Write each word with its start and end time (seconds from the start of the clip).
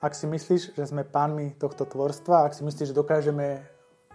Ak 0.00 0.16
si 0.16 0.24
myslíš, 0.24 0.80
že 0.80 0.84
sme 0.88 1.04
pánmi 1.04 1.60
tohto 1.60 1.84
tvorstva, 1.84 2.48
ak 2.48 2.56
si 2.56 2.64
myslíš, 2.64 2.96
že 2.96 2.96
dokážeme 2.96 3.60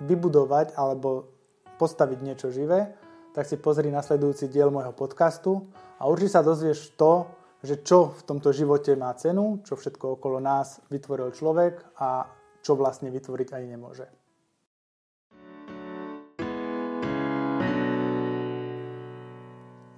vybudovať 0.01 0.73
alebo 0.73 1.29
postaviť 1.77 2.19
niečo 2.25 2.50
živé, 2.50 2.97
tak 3.38 3.45
si 3.45 3.61
pozri 3.61 3.93
nasledujúci 3.93 4.50
diel 4.50 4.74
môjho 4.74 4.98
podcastu 4.98 5.69
a 6.01 6.09
určite 6.09 6.33
sa 6.33 6.42
dozvieš 6.42 6.98
to, 6.98 7.29
že 7.61 7.85
čo 7.85 8.18
v 8.18 8.21
tomto 8.25 8.50
živote 8.50 8.98
má 8.98 9.13
cenu, 9.13 9.61
čo 9.61 9.77
všetko 9.77 10.18
okolo 10.18 10.41
nás 10.41 10.82
vytvoril 10.89 11.29
človek 11.29 11.77
a 12.02 12.33
čo 12.65 12.73
vlastne 12.73 13.13
vytvoriť 13.13 13.49
aj 13.54 13.63
nemôže. 13.70 14.09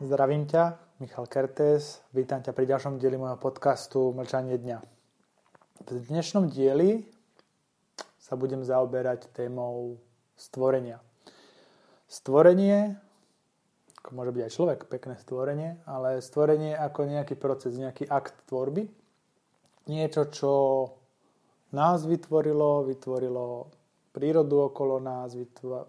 Zdravím 0.03 0.51
ťa, 0.51 0.63
Michal 0.99 1.31
Kertes, 1.31 2.03
vítam 2.11 2.43
ťa 2.43 2.51
pri 2.51 2.75
ďalšom 2.75 2.99
dieli 2.99 3.15
môjho 3.15 3.39
podcastu 3.39 4.11
Mlčanie 4.11 4.59
dňa. 4.59 4.96
V 5.85 6.09
dnešnom 6.09 6.49
dieli 6.49 7.05
sa 8.17 8.33
budem 8.33 8.65
zaoberať 8.65 9.29
témou 9.29 10.01
stvorenia. 10.33 10.97
Stvorenie, 12.09 12.97
ako 14.01 14.09
môže 14.17 14.33
byť 14.33 14.41
aj 14.41 14.55
človek, 14.57 14.79
pekné 14.89 15.15
stvorenie, 15.21 15.77
ale 15.85 16.17
stvorenie 16.25 16.73
ako 16.73 17.05
nejaký 17.05 17.37
proces, 17.37 17.77
nejaký 17.77 18.09
akt 18.09 18.33
tvorby. 18.49 18.89
Niečo, 19.85 20.25
čo 20.33 20.53
nás 21.69 22.09
vytvorilo, 22.09 22.81
vytvorilo 22.89 23.69
prírodu 24.17 24.73
okolo 24.73 24.97
nás, 24.97 25.37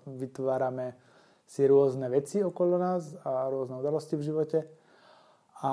vytvárame 0.04 1.00
si 1.48 1.64
rôzne 1.64 2.12
veci 2.12 2.44
okolo 2.44 2.76
nás 2.76 3.16
a 3.24 3.48
rôzne 3.48 3.80
udalosti 3.80 4.20
v 4.20 4.26
živote. 4.28 4.68
A 5.64 5.72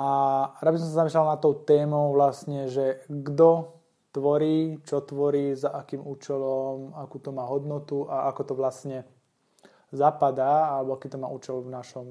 rád 0.64 0.72
by 0.72 0.80
som 0.80 0.88
sa 0.88 0.98
zamýšľal 1.04 1.36
na 1.36 1.38
tou 1.38 1.52
témou 1.52 2.16
vlastne, 2.16 2.66
že 2.72 3.04
kto 3.06 3.75
tvorí, 4.16 4.80
čo 4.88 5.04
tvorí, 5.04 5.52
za 5.52 5.76
akým 5.76 6.00
účelom, 6.00 6.96
akú 6.96 7.20
to 7.20 7.36
má 7.36 7.44
hodnotu 7.44 8.08
a 8.08 8.32
ako 8.32 8.42
to 8.48 8.54
vlastne 8.56 9.04
zapadá, 9.92 10.72
alebo 10.72 10.96
aký 10.96 11.12
to 11.12 11.20
má 11.20 11.28
účel 11.28 11.60
v 11.60 11.68
našom 11.68 12.06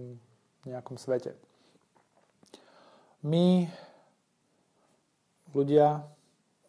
nejakom 0.70 1.02
svete. 1.02 1.34
My, 3.26 3.66
ľudia, 5.58 6.06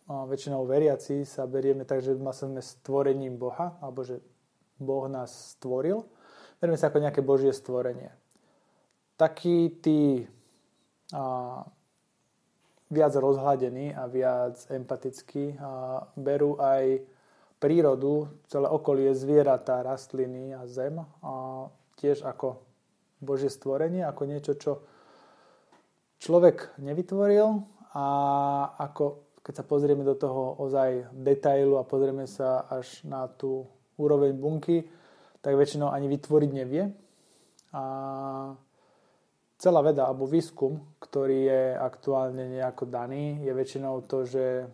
väčšinou 0.09 0.65
veriaci, 0.65 1.29
sa 1.29 1.45
berieme 1.45 1.85
tak, 1.85 2.01
že 2.01 2.17
sme 2.17 2.33
stvorením 2.65 3.37
Boha, 3.37 3.77
alebo 3.85 4.09
že 4.09 4.25
Boh 4.81 5.05
nás 5.05 5.57
stvoril. 5.61 6.09
Berieme 6.57 6.81
sa 6.81 6.89
ako 6.89 7.05
nejaké 7.05 7.21
Božie 7.21 7.53
stvorenie. 7.53 8.09
Takí 9.21 9.69
tí 9.85 10.25
viac 12.91 13.13
rozhľadení 13.19 13.95
a 13.95 14.07
viac 14.07 14.57
empatickí 14.71 15.59
a 15.59 16.03
berú 16.15 16.59
aj 16.63 17.03
prírodu, 17.59 18.31
celé 18.47 18.69
okolie 18.69 19.11
zvieratá, 19.17 19.83
rastliny 19.83 20.55
a 20.55 20.69
zem 20.69 21.01
a 21.25 21.67
tiež 21.99 22.23
ako 22.23 22.61
Božie 23.19 23.49
stvorenie, 23.49 24.05
ako 24.05 24.23
niečo, 24.29 24.53
čo 24.61 24.73
človek 26.21 26.77
nevytvoril 26.79 27.65
a 27.97 28.07
ako 28.77 29.27
keď 29.47 29.55
sa 29.63 29.65
pozrieme 29.65 30.03
do 30.03 30.19
toho 30.19 30.59
ozaj 30.59 31.15
detailu 31.15 31.79
a 31.79 31.87
pozrieme 31.87 32.27
sa 32.27 32.67
až 32.67 33.07
na 33.07 33.31
tú 33.31 33.71
úroveň 33.95 34.35
bunky, 34.35 34.91
tak 35.39 35.55
väčšinou 35.55 35.87
ani 35.95 36.11
vytvoriť 36.11 36.51
nevie. 36.51 36.91
A 37.71 37.83
celá 39.57 39.81
veda 39.81 40.05
alebo 40.05 40.29
výskum, 40.29 40.85
ktorý 41.01 41.39
je 41.49 41.63
aktuálne 41.77 42.45
nejako 42.61 42.85
daný, 42.89 43.41
je 43.41 43.53
väčšinou 43.53 44.05
to, 44.05 44.29
že 44.29 44.69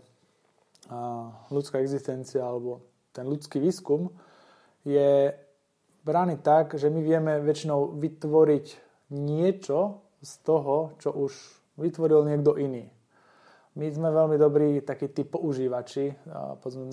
ľudská 1.55 1.79
existencia 1.79 2.43
alebo 2.43 2.83
ten 3.15 3.25
ľudský 3.25 3.63
výskum 3.63 4.11
je 4.83 5.31
braný 6.03 6.43
tak, 6.43 6.75
že 6.75 6.91
my 6.91 7.01
vieme 7.01 7.39
väčšinou 7.39 7.95
vytvoriť 7.95 8.67
niečo 9.15 10.03
z 10.19 10.33
toho, 10.43 10.99
čo 10.99 11.15
už 11.15 11.33
vytvoril 11.79 12.27
niekto 12.27 12.59
iný. 12.59 12.91
My 13.73 13.89
sme 13.89 14.13
veľmi 14.13 14.37
dobrí 14.37 14.85
takí 14.85 15.09
tí 15.09 15.25
používači, 15.25 16.13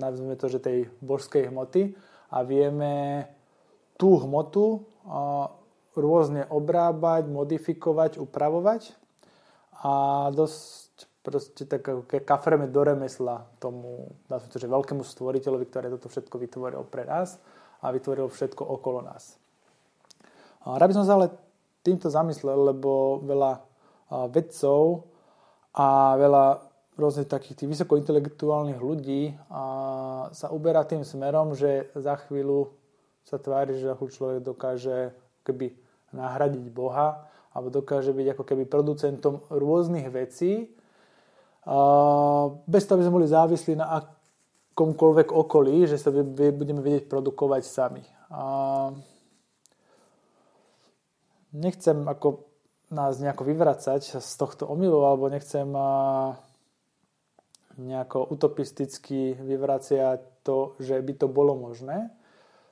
nazvime 0.00 0.38
to, 0.38 0.48
že 0.48 0.64
tej 0.64 0.88
božskej 1.04 1.52
hmoty 1.52 1.92
a 2.32 2.40
vieme 2.46 3.26
tú 4.00 4.16
hmotu 4.16 4.86
rôzne 5.98 6.46
obrábať, 6.46 7.26
modifikovať, 7.26 8.22
upravovať 8.22 8.94
a 9.82 9.92
dosť 10.30 11.08
proste 11.20 11.68
tak 11.68 11.84
keď 11.84 12.24
kafreme 12.24 12.64
do 12.68 12.80
remesla 12.80 13.44
tomu, 13.60 14.16
že 14.28 14.64
veľkému 14.64 15.04
stvoriteľovi, 15.04 15.64
ktorý 15.68 15.92
toto 15.92 16.08
všetko 16.08 16.36
vytvoril 16.40 16.82
pre 16.88 17.04
nás 17.04 17.36
a 17.84 17.92
vytvoril 17.92 18.32
všetko 18.32 18.64
okolo 18.64 19.04
nás. 19.04 19.36
Rád 20.64 20.88
by 20.92 20.96
som 20.96 21.04
sa 21.08 21.16
ale 21.16 21.32
týmto 21.84 22.08
zamyslel, 22.08 22.72
lebo 22.72 23.20
veľa 23.24 23.52
vedcov 24.32 25.08
a 25.76 26.16
veľa 26.16 26.44
rôznych 26.96 27.28
takých 27.28 27.64
tých 27.64 27.70
vysokointelektuálnych 27.76 28.80
ľudí 28.80 29.32
a 29.48 29.62
sa 30.36 30.52
uberá 30.52 30.84
tým 30.84 31.04
smerom, 31.04 31.56
že 31.56 31.88
za 31.96 32.20
chvíľu 32.28 32.72
sa 33.24 33.40
tvári, 33.40 33.80
že 33.80 33.92
človek 33.92 34.44
dokáže 34.44 35.16
keby 35.46 35.74
nahradiť 36.10 36.66
Boha 36.72 37.28
alebo 37.50 37.70
dokáže 37.70 38.14
byť 38.14 38.26
ako 38.34 38.44
keby 38.46 38.62
producentom 38.70 39.42
rôznych 39.50 40.06
vecí 40.10 40.70
bez 42.66 42.82
toho, 42.86 42.94
aby 42.96 43.04
sme 43.04 43.16
boli 43.20 43.28
závislí 43.28 43.74
na 43.76 44.00
akomkoľvek 44.00 45.28
okolí, 45.34 45.84
že 45.84 46.00
sa 46.00 46.08
budeme 46.14 46.80
vedieť 46.80 47.10
produkovať 47.10 47.62
sami. 47.66 48.04
Nechcem 51.50 52.06
ako 52.06 52.46
nás 52.90 53.18
nejako 53.18 53.42
vyvracať 53.46 54.22
z 54.22 54.32
tohto 54.38 54.66
omylu, 54.66 55.02
alebo 55.02 55.30
nechcem 55.30 55.66
nejako 57.78 58.18
utopisticky 58.30 59.34
vyvraciať 59.34 60.42
to, 60.46 60.74
že 60.78 60.98
by 61.02 61.12
to 61.18 61.26
bolo 61.26 61.54
možné. 61.58 62.10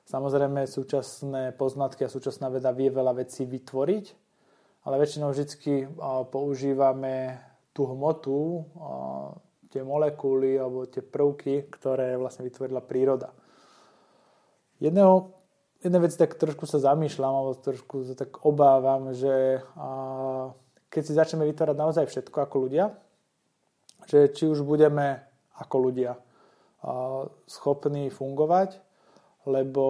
Samozrejme, 0.09 0.65
súčasné 0.65 1.53
poznatky 1.53 2.01
a 2.01 2.09
súčasná 2.09 2.49
veda 2.49 2.73
vie 2.73 2.89
veľa 2.89 3.21
vecí 3.21 3.45
vytvoriť, 3.45 4.05
ale 4.89 4.97
väčšinou 4.97 5.29
vždy 5.29 5.85
používame 6.33 7.37
tú 7.77 7.85
hmotu, 7.93 8.65
tie 9.69 9.85
molekuly 9.85 10.57
alebo 10.57 10.89
tie 10.89 11.05
prvky, 11.05 11.69
ktoré 11.69 12.17
vlastne 12.17 12.41
vytvorila 12.41 12.81
príroda. 12.81 13.37
Jedného, 14.81 15.29
jedna 15.77 16.01
vec, 16.01 16.17
tak 16.17 16.33
trošku 16.41 16.65
sa 16.65 16.81
zamýšľam, 16.81 17.29
alebo 17.45 17.53
trošku 17.53 18.09
sa 18.09 18.17
tak 18.17 18.41
obávam, 18.41 19.13
že 19.13 19.61
keď 20.89 21.01
si 21.05 21.13
začneme 21.13 21.45
vytvárať 21.53 21.77
naozaj 21.77 22.09
všetko 22.09 22.49
ako 22.49 22.65
ľudia, 22.65 22.97
že 24.09 24.25
či 24.33 24.49
už 24.49 24.65
budeme 24.65 25.21
ako 25.53 25.75
ľudia 25.85 26.17
schopní 27.45 28.09
fungovať, 28.09 28.88
lebo 29.47 29.85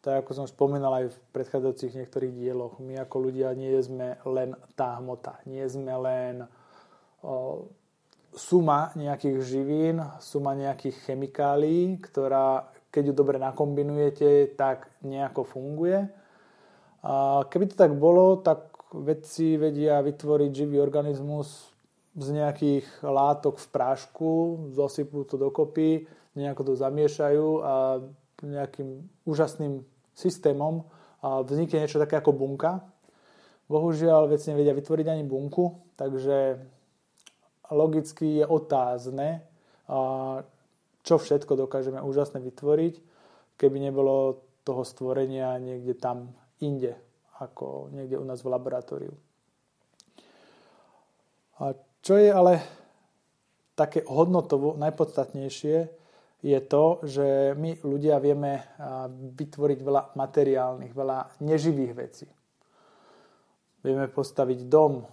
tak 0.00 0.24
ako 0.24 0.32
som 0.32 0.46
spomínal 0.48 0.96
aj 0.96 1.06
v 1.12 1.16
predchádzajúcich 1.36 1.96
niektorých 2.00 2.32
dieloch, 2.32 2.80
my 2.80 2.96
ako 3.04 3.16
ľudia 3.28 3.52
nie 3.52 3.76
sme 3.84 4.16
len 4.24 4.56
tá 4.72 4.96
hmota, 4.96 5.44
nie 5.44 5.60
sme 5.68 5.92
len 6.00 6.34
o, 7.20 7.68
suma 8.32 8.96
nejakých 8.96 9.38
živín, 9.44 10.00
suma 10.24 10.56
nejakých 10.56 11.04
chemikálií, 11.04 12.00
ktorá 12.00 12.72
keď 12.90 13.02
ju 13.06 13.14
dobre 13.14 13.38
nakombinujete, 13.38 14.58
tak 14.58 14.90
nejako 15.06 15.46
funguje. 15.46 16.10
A 17.06 17.46
keby 17.46 17.70
to 17.70 17.76
tak 17.78 17.94
bolo, 17.94 18.42
tak 18.42 18.66
vedci 18.90 19.54
vedia 19.54 20.02
vytvoriť 20.02 20.50
živý 20.50 20.82
organizmus 20.82 21.70
z 22.18 22.34
nejakých 22.34 23.06
látok 23.06 23.62
v 23.62 23.66
prášku, 23.70 24.30
zosypú 24.74 25.22
to 25.22 25.38
dokopy, 25.38 26.10
nejako 26.34 26.62
to 26.70 26.72
zamiešajú 26.78 27.48
a 27.62 27.74
nejakým 28.40 29.04
úžasným 29.26 29.84
systémom 30.16 30.88
vznikne 31.20 31.84
niečo 31.84 32.00
také 32.00 32.16
ako 32.16 32.32
bunka. 32.32 32.80
Bohužiaľ, 33.70 34.32
veci 34.32 34.50
nevedia 34.50 34.74
vytvoriť 34.74 35.06
ani 35.06 35.22
bunku, 35.22 35.94
takže 35.94 36.58
logicky 37.70 38.42
je 38.42 38.44
otázne, 38.48 39.46
čo 41.06 41.14
všetko 41.20 41.54
dokážeme 41.54 42.02
úžasne 42.02 42.42
vytvoriť, 42.42 42.94
keby 43.54 43.76
nebolo 43.78 44.42
toho 44.66 44.82
stvorenia 44.82 45.54
niekde 45.62 45.94
tam 45.94 46.34
inde, 46.64 46.98
ako 47.38 47.94
niekde 47.94 48.18
u 48.18 48.24
nás 48.24 48.42
v 48.42 48.50
laboratóriu. 48.50 49.14
A 51.60 51.76
čo 52.00 52.16
je 52.16 52.32
ale 52.32 52.64
také 53.76 54.02
hodnotovo 54.08 54.74
najpodstatnejšie, 54.80 55.99
je 56.40 56.60
to, 56.64 57.04
že 57.04 57.52
my 57.56 57.76
ľudia 57.84 58.16
vieme 58.16 58.64
vytvoriť 59.36 59.78
veľa 59.84 60.02
materiálnych, 60.16 60.92
veľa 60.96 61.44
neživých 61.44 61.92
vecí. 61.92 62.28
Vieme 63.84 64.08
postaviť 64.08 64.68
dom, 64.68 65.04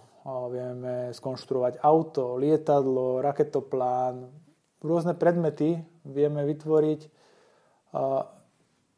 vieme 0.52 1.12
skonštruovať 1.12 1.80
auto, 1.84 2.36
lietadlo, 2.36 3.20
raketoplán, 3.20 4.28
rôzne 4.80 5.12
predmety, 5.16 5.84
vieme 6.04 6.44
vytvoriť 6.48 7.00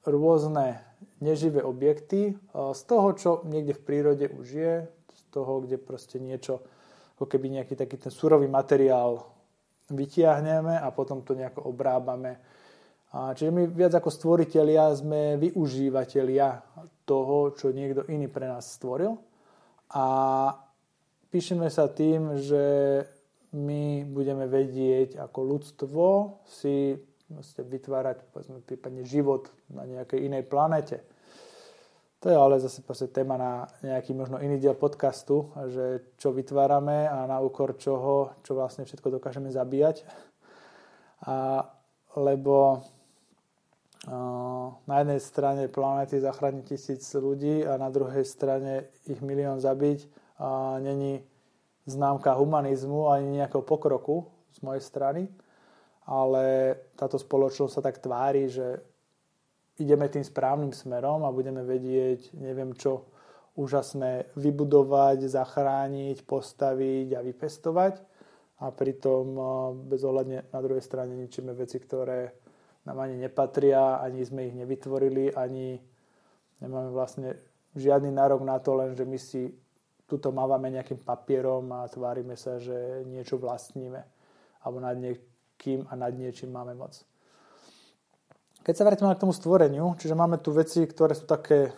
rôzne 0.06 0.66
neživé 1.22 1.62
objekty 1.62 2.34
z 2.54 2.80
toho, 2.86 3.08
čo 3.14 3.30
niekde 3.46 3.74
v 3.74 3.84
prírode 3.84 4.26
už 4.30 4.46
je, 4.46 4.74
z 4.90 5.22
toho, 5.30 5.62
kde 5.62 5.78
proste 5.78 6.18
niečo, 6.18 6.62
ako 7.18 7.26
keby 7.26 7.60
nejaký 7.60 7.74
taký 7.74 7.98
ten 7.98 8.10
surový 8.10 8.46
materiál 8.50 9.26
vytiahneme 9.90 10.78
a 10.78 10.88
potom 10.94 11.22
to 11.22 11.34
nejako 11.34 11.66
obrábame. 11.68 12.38
čiže 13.10 13.50
my 13.50 13.66
viac 13.66 13.94
ako 13.98 14.10
stvoriteľia 14.10 14.94
sme 14.94 15.36
využívateľia 15.38 16.48
toho, 17.04 17.52
čo 17.58 17.74
niekto 17.74 18.06
iný 18.06 18.30
pre 18.30 18.46
nás 18.46 18.70
stvoril. 18.70 19.18
A 19.90 20.06
píšeme 21.34 21.66
sa 21.66 21.90
tým, 21.90 22.38
že 22.38 22.64
my 23.50 24.06
budeme 24.06 24.46
vedieť 24.46 25.18
ako 25.18 25.38
ľudstvo 25.42 26.06
si 26.46 26.94
vytvárať 27.58 28.26
povedzme, 28.30 28.58
prípadne 28.62 29.06
život 29.06 29.50
na 29.70 29.86
nejakej 29.86 30.26
inej 30.26 30.46
planete. 30.50 31.02
To 32.20 32.28
je 32.28 32.36
ale 32.36 32.60
zase 32.60 32.84
téma 33.08 33.40
na 33.40 33.52
nejaký 33.80 34.12
možno 34.12 34.36
iný 34.44 34.60
diel 34.60 34.76
podcastu, 34.76 35.48
že 35.72 36.04
čo 36.20 36.36
vytvárame 36.36 37.08
a 37.08 37.24
na 37.24 37.40
úkor 37.40 37.80
čoho, 37.80 38.36
čo 38.44 38.52
vlastne 38.52 38.84
všetko 38.84 39.16
dokážeme 39.16 39.48
zabíjať. 39.48 40.04
A, 41.24 41.64
lebo 42.20 42.84
na 44.84 44.96
jednej 45.04 45.20
strane 45.20 45.68
planety 45.68 46.20
zachrániť 46.20 46.64
tisíc 46.64 47.04
ľudí 47.12 47.64
a 47.64 47.76
na 47.76 47.92
druhej 47.92 48.24
strane 48.24 48.88
ich 49.04 49.20
milión 49.20 49.60
zabiť 49.60 50.08
není 50.80 51.20
známka 51.84 52.32
humanizmu 52.32 53.12
ani 53.12 53.44
nejakého 53.44 53.60
pokroku 53.60 54.24
z 54.56 54.64
mojej 54.64 54.80
strany 54.80 55.28
ale 56.10 56.74
táto 56.98 57.14
spoločnosť 57.22 57.70
sa 57.70 57.82
tak 57.86 58.02
tvári, 58.02 58.50
že 58.50 58.82
ideme 59.80 60.06
tým 60.12 60.22
správnym 60.22 60.72
smerom 60.76 61.24
a 61.24 61.34
budeme 61.34 61.64
vedieť, 61.64 62.36
neviem 62.36 62.76
čo, 62.76 63.08
úžasné 63.58 64.30
vybudovať, 64.38 65.26
zachrániť, 65.26 66.22
postaviť 66.24 67.08
a 67.16 67.20
vypestovať 67.20 67.94
a 68.60 68.70
pritom 68.70 69.24
eh, 69.34 69.44
bezohľadne 69.90 70.52
na 70.52 70.60
druhej 70.60 70.84
strane 70.84 71.16
ničíme 71.16 71.50
veci, 71.56 71.80
ktoré 71.80 72.36
nám 72.84 73.00
ani 73.04 73.20
nepatria, 73.20 74.00
ani 74.00 74.24
sme 74.24 74.48
ich 74.48 74.56
nevytvorili, 74.56 75.36
ani 75.36 75.76
nemáme 76.64 76.92
vlastne 76.92 77.36
žiadny 77.76 78.08
nárok 78.08 78.40
na 78.40 78.56
to, 78.60 78.72
len 78.76 78.96
že 78.96 79.04
my 79.04 79.18
si 79.20 79.52
tuto 80.08 80.32
mávame 80.32 80.72
nejakým 80.74 81.04
papierom 81.04 81.70
a 81.70 81.86
tvárime 81.86 82.34
sa, 82.34 82.58
že 82.58 83.04
niečo 83.06 83.38
vlastníme 83.38 84.00
alebo 84.60 84.78
nad 84.80 84.96
niek- 84.96 85.24
kým 85.60 85.84
a 85.88 85.96
nad 85.96 86.16
niečím 86.16 86.56
máme 86.56 86.72
moc. 86.72 86.96
Keď 88.60 88.74
sa 88.76 88.86
vrátime 88.86 89.16
k 89.16 89.22
tomu 89.24 89.32
stvoreniu, 89.32 89.96
čiže 89.96 90.18
máme 90.18 90.36
tu 90.38 90.52
veci, 90.52 90.84
ktoré 90.84 91.16
sú 91.16 91.24
také, 91.24 91.72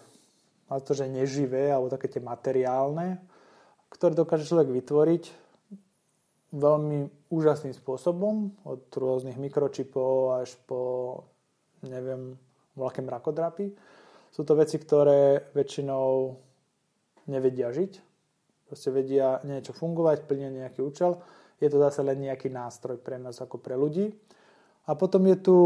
to, 0.67 0.93
že 0.93 1.07
neživé, 1.07 1.71
alebo 1.71 1.93
také 1.93 2.11
tie 2.11 2.23
materiálne, 2.23 3.23
ktoré 3.93 4.17
dokáže 4.17 4.49
človek 4.49 4.73
vytvoriť 4.73 5.25
veľmi 6.53 7.31
úžasným 7.33 7.73
spôsobom, 7.73 8.53
od 8.67 8.83
rôznych 8.93 9.39
mikročipov 9.39 10.43
až 10.43 10.53
po, 10.69 10.81
neviem, 11.87 12.37
veľké 12.77 13.01
mrakodrapy. 13.05 13.73
Sú 14.33 14.43
to 14.43 14.57
veci, 14.57 14.81
ktoré 14.81 15.53
väčšinou 15.53 16.37
nevedia 17.29 17.71
žiť, 17.71 17.93
proste 18.69 18.89
vedia 18.91 19.41
niečo 19.45 19.77
fungovať, 19.77 20.25
plnia 20.29 20.51
nejaký 20.51 20.81
účel 20.83 21.21
je 21.63 21.71
to 21.71 21.79
zase 21.79 22.03
len 22.03 22.19
nejaký 22.19 22.51
nástroj 22.51 22.99
pre 22.99 23.23
nás 23.23 23.39
ako 23.39 23.63
pre 23.63 23.79
ľudí. 23.79 24.11
A 24.91 24.99
potom 24.99 25.23
je 25.31 25.39
tu 25.39 25.57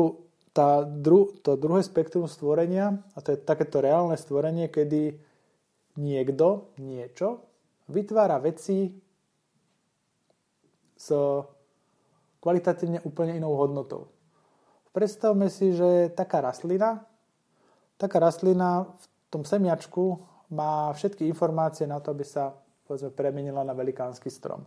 tá 0.57 0.89
dru, 0.89 1.37
to 1.45 1.61
druhé 1.61 1.85
spektrum 1.85 2.25
stvorenia, 2.25 2.97
a 3.13 3.21
to 3.21 3.37
je 3.37 3.45
takéto 3.45 3.85
reálne 3.85 4.17
stvorenie, 4.17 4.73
kedy 4.73 5.21
niekto, 6.01 6.73
niečo, 6.81 7.45
vytvára 7.93 8.41
veci 8.41 8.89
s 10.97 11.13
kvalitatívne 12.41 13.05
úplne 13.05 13.37
inou 13.37 13.53
hodnotou. 13.53 14.09
Predstavme 14.97 15.53
si, 15.53 15.77
že 15.77 16.09
taká 16.17 16.41
rastlina, 16.41 17.05
taká 18.01 18.17
rastlina 18.17 18.89
v 18.97 19.05
tom 19.29 19.45
semiačku 19.45 20.25
má 20.57 20.89
všetky 20.97 21.29
informácie 21.29 21.85
na 21.85 22.01
to, 22.01 22.17
aby 22.17 22.25
sa 22.25 22.57
povedzme, 22.87 23.11
premenila 23.13 23.67
na 23.67 23.75
velikánsky 23.75 24.31
strom. 24.31 24.63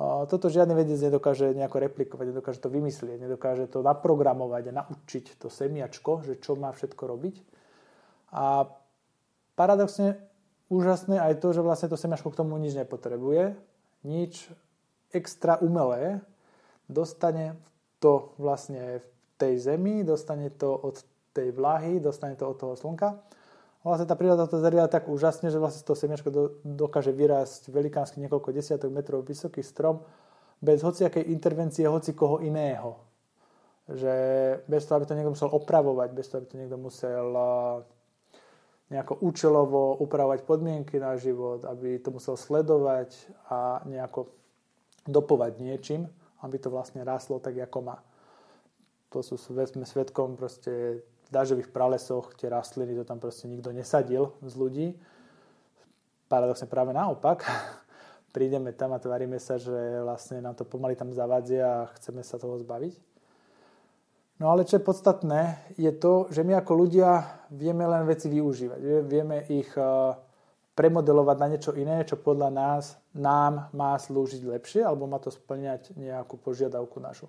Toto 0.00 0.48
žiadny 0.48 0.72
vedec 0.72 0.96
nedokáže 0.96 1.52
nejako 1.52 1.84
replikovať, 1.84 2.32
nedokáže 2.32 2.64
to 2.64 2.72
vymyslieť, 2.72 3.28
nedokáže 3.28 3.68
to 3.68 3.84
naprogramovať 3.84 4.72
a 4.72 4.76
naučiť 4.80 5.36
to 5.36 5.52
semiačko, 5.52 6.24
že 6.24 6.40
čo 6.40 6.56
má 6.56 6.72
všetko 6.72 7.02
robiť. 7.12 7.36
A 8.32 8.72
paradoxne 9.52 10.16
úžasné 10.72 11.20
aj 11.20 11.44
to, 11.44 11.52
že 11.52 11.60
vlastne 11.60 11.92
to 11.92 12.00
semiačko 12.00 12.32
k 12.32 12.40
tomu 12.40 12.56
nič 12.56 12.72
nepotrebuje, 12.72 13.52
nič 14.08 14.48
extra 15.12 15.60
umelé, 15.60 16.24
dostane 16.88 17.60
to 18.00 18.32
vlastne 18.40 19.04
v 19.04 19.06
tej 19.36 19.60
zemi, 19.60 20.00
dostane 20.08 20.48
to 20.48 20.72
od 20.72 21.04
tej 21.36 21.52
vlahy, 21.52 22.00
dostane 22.00 22.32
to 22.32 22.48
od 22.48 22.56
toho 22.56 22.74
slnka 22.80 23.20
vlastne 23.82 24.06
tá 24.06 24.14
príroda 24.14 24.46
to 24.46 24.62
zariada 24.62 24.88
tak 24.88 25.10
úžasne, 25.10 25.50
že 25.50 25.58
vlastne 25.58 25.82
to 25.82 25.98
semiačko 25.98 26.30
do, 26.30 26.42
dokáže 26.62 27.10
vyrásť 27.10 27.74
velikánsky 27.74 28.22
niekoľko 28.22 28.54
desiatok 28.54 28.94
metrov 28.94 29.26
vysoký 29.26 29.60
strom 29.60 30.06
bez 30.62 30.86
hociakej 30.86 31.26
intervencie 31.34 31.82
hoci 31.90 32.14
koho 32.14 32.38
iného. 32.38 33.02
Že 33.90 34.14
bez 34.70 34.86
toho, 34.86 35.02
aby 35.02 35.06
to 35.10 35.16
niekto 35.18 35.34
musel 35.34 35.50
opravovať, 35.50 36.08
bez 36.14 36.30
toho, 36.30 36.38
aby 36.38 36.46
to 36.46 36.58
niekto 36.62 36.78
musel 36.78 37.26
nejako 38.92 39.18
účelovo 39.24 39.98
upravovať 40.04 40.44
podmienky 40.46 41.00
na 41.00 41.16
život, 41.16 41.64
aby 41.64 41.98
to 41.98 42.12
musel 42.14 42.36
sledovať 42.36 43.10
a 43.48 43.82
nejako 43.88 44.28
dopovať 45.08 45.52
niečím, 45.58 46.06
aby 46.44 46.56
to 46.60 46.70
vlastne 46.70 47.02
ráslo 47.02 47.40
tak, 47.40 47.58
ako 47.58 47.78
má. 47.82 47.98
To 49.10 49.24
sú, 49.24 49.40
sme 49.40 49.84
svetkom 49.88 50.36
proste 50.36 51.02
dažďových 51.32 51.72
pralesoch 51.72 52.36
tie 52.36 52.52
rastliny, 52.52 52.92
to 52.92 53.08
tam 53.08 53.16
proste 53.16 53.48
nikto 53.48 53.72
nesadil 53.72 54.36
z 54.44 54.54
ľudí. 54.54 54.88
Paradoxne 56.28 56.68
práve 56.68 56.92
naopak. 56.92 57.48
Prídeme 58.36 58.76
tam 58.76 58.92
a 58.92 59.00
tvárime 59.00 59.40
sa, 59.40 59.56
že 59.56 59.72
vlastne 60.04 60.44
nám 60.44 60.56
to 60.56 60.68
pomaly 60.68 60.92
tam 60.96 61.12
zavadzia 61.12 61.64
a 61.64 61.88
chceme 61.96 62.20
sa 62.20 62.36
toho 62.36 62.60
zbaviť. 62.60 62.94
No 64.40 64.50
ale 64.50 64.66
čo 64.66 64.80
je 64.80 64.88
podstatné, 64.88 65.70
je 65.78 65.92
to, 65.94 66.26
že 66.32 66.42
my 66.42 66.58
ako 66.58 66.72
ľudia 66.74 67.24
vieme 67.52 67.84
len 67.84 68.08
veci 68.08 68.26
využívať. 68.26 68.80
Vieme 69.06 69.46
ich 69.46 69.70
eh, 69.76 69.86
premodelovať 70.72 71.36
na 71.38 71.46
niečo 71.52 71.72
iné, 71.76 72.02
čo 72.08 72.16
podľa 72.16 72.50
nás 72.50 72.96
nám 73.12 73.68
má 73.76 73.92
slúžiť 73.94 74.42
lepšie 74.42 74.80
alebo 74.82 75.04
má 75.04 75.20
to 75.20 75.28
splňať 75.28 75.92
nejakú 75.94 76.40
požiadavku 76.40 76.96
našu. 76.98 77.28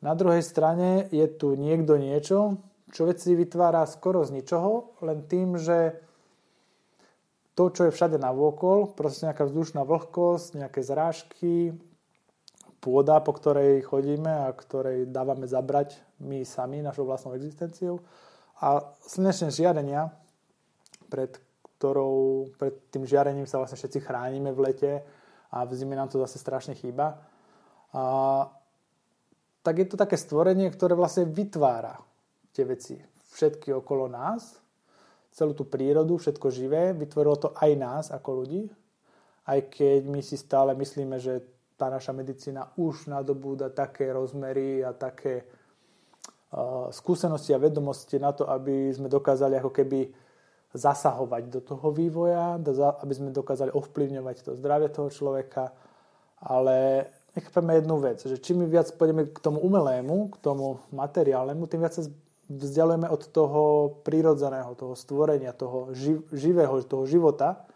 Na 0.00 0.14
druhej 0.14 0.42
strane 0.46 1.10
je 1.10 1.26
tu 1.28 1.58
niekto 1.58 1.98
niečo, 1.98 2.56
čo 2.92 3.04
veci 3.04 3.36
vytvára 3.36 3.84
skoro 3.84 4.24
z 4.24 4.32
ničoho, 4.40 5.00
len 5.04 5.28
tým, 5.28 5.60
že 5.60 6.00
to, 7.52 7.74
čo 7.74 7.90
je 7.90 7.94
všade 7.94 8.16
na 8.22 8.30
vôkol, 8.30 8.94
proste 8.94 9.26
nejaká 9.26 9.44
vzdušná 9.44 9.82
vlhkosť, 9.82 10.62
nejaké 10.62 10.80
zrážky, 10.80 11.74
pôda, 12.78 13.18
po 13.18 13.34
ktorej 13.34 13.82
chodíme 13.82 14.30
a 14.46 14.54
ktorej 14.54 15.10
dávame 15.10 15.50
zabrať 15.50 15.98
my 16.22 16.46
sami 16.46 16.78
našou 16.78 17.10
vlastnou 17.10 17.34
existenciou 17.34 17.98
a 18.62 18.94
slnečné 19.02 19.50
žiarenia, 19.50 20.14
pred, 21.10 21.34
ktorou, 21.78 22.46
pred 22.58 22.74
tým 22.94 23.06
žiarením 23.06 23.46
sa 23.46 23.58
vlastne 23.58 23.78
všetci 23.78 24.06
chránime 24.06 24.54
v 24.54 24.62
lete 24.62 24.92
a 25.50 25.66
v 25.66 25.72
zime 25.74 25.98
nám 25.98 26.10
to 26.10 26.22
zase 26.22 26.38
strašne 26.38 26.74
chýba. 26.78 27.22
A, 27.94 28.02
tak 29.62 29.74
je 29.82 29.86
to 29.90 29.96
také 29.98 30.14
stvorenie, 30.14 30.70
ktoré 30.70 30.94
vlastne 30.94 31.26
vytvára 31.26 32.07
tie 32.58 32.66
veci. 32.66 32.98
Všetky 33.38 33.70
okolo 33.70 34.10
nás, 34.10 34.58
celú 35.30 35.54
tú 35.54 35.62
prírodu, 35.62 36.18
všetko 36.18 36.50
živé, 36.50 36.90
vytvorilo 36.90 37.38
to 37.38 37.48
aj 37.54 37.70
nás 37.78 38.04
ako 38.10 38.42
ľudí, 38.42 38.66
aj 39.46 39.70
keď 39.70 40.00
my 40.10 40.18
si 40.18 40.34
stále 40.34 40.74
myslíme, 40.74 41.22
že 41.22 41.46
tá 41.78 41.86
naša 41.86 42.10
medicína 42.10 42.74
už 42.74 43.06
nadobúda 43.06 43.70
také 43.70 44.10
rozmery 44.10 44.82
a 44.82 44.90
také 44.90 45.46
uh, 46.50 46.90
skúsenosti 46.90 47.54
a 47.54 47.62
vedomosti 47.62 48.18
na 48.18 48.34
to, 48.34 48.50
aby 48.50 48.90
sme 48.90 49.06
dokázali 49.06 49.62
ako 49.62 49.70
keby 49.70 50.10
zasahovať 50.74 51.42
do 51.48 51.60
toho 51.62 51.94
vývoja, 51.94 52.58
aby 53.00 53.14
sme 53.14 53.30
dokázali 53.30 53.72
ovplyvňovať 53.72 54.36
to 54.42 54.50
zdravie 54.58 54.90
toho 54.90 55.08
človeka, 55.08 55.72
ale 56.44 57.08
nechápeme 57.32 57.78
jednu 57.78 57.96
vec, 58.02 58.18
že 58.20 58.36
čím 58.42 58.66
viac 58.68 58.90
pôjdeme 58.98 59.30
k 59.32 59.38
tomu 59.38 59.62
umelému, 59.64 60.34
k 60.34 60.36
tomu 60.42 60.82
materiálnemu, 60.92 61.62
tým 61.70 61.80
viac 61.80 61.94
sa 61.94 62.04
vzdialujeme 62.48 63.08
od 63.08 63.22
toho 63.28 63.62
prírodzeného, 64.02 64.74
toho 64.74 64.96
stvorenia, 64.96 65.52
toho 65.52 65.92
živého, 66.32 66.80
toho 66.82 67.04
života. 67.04 67.68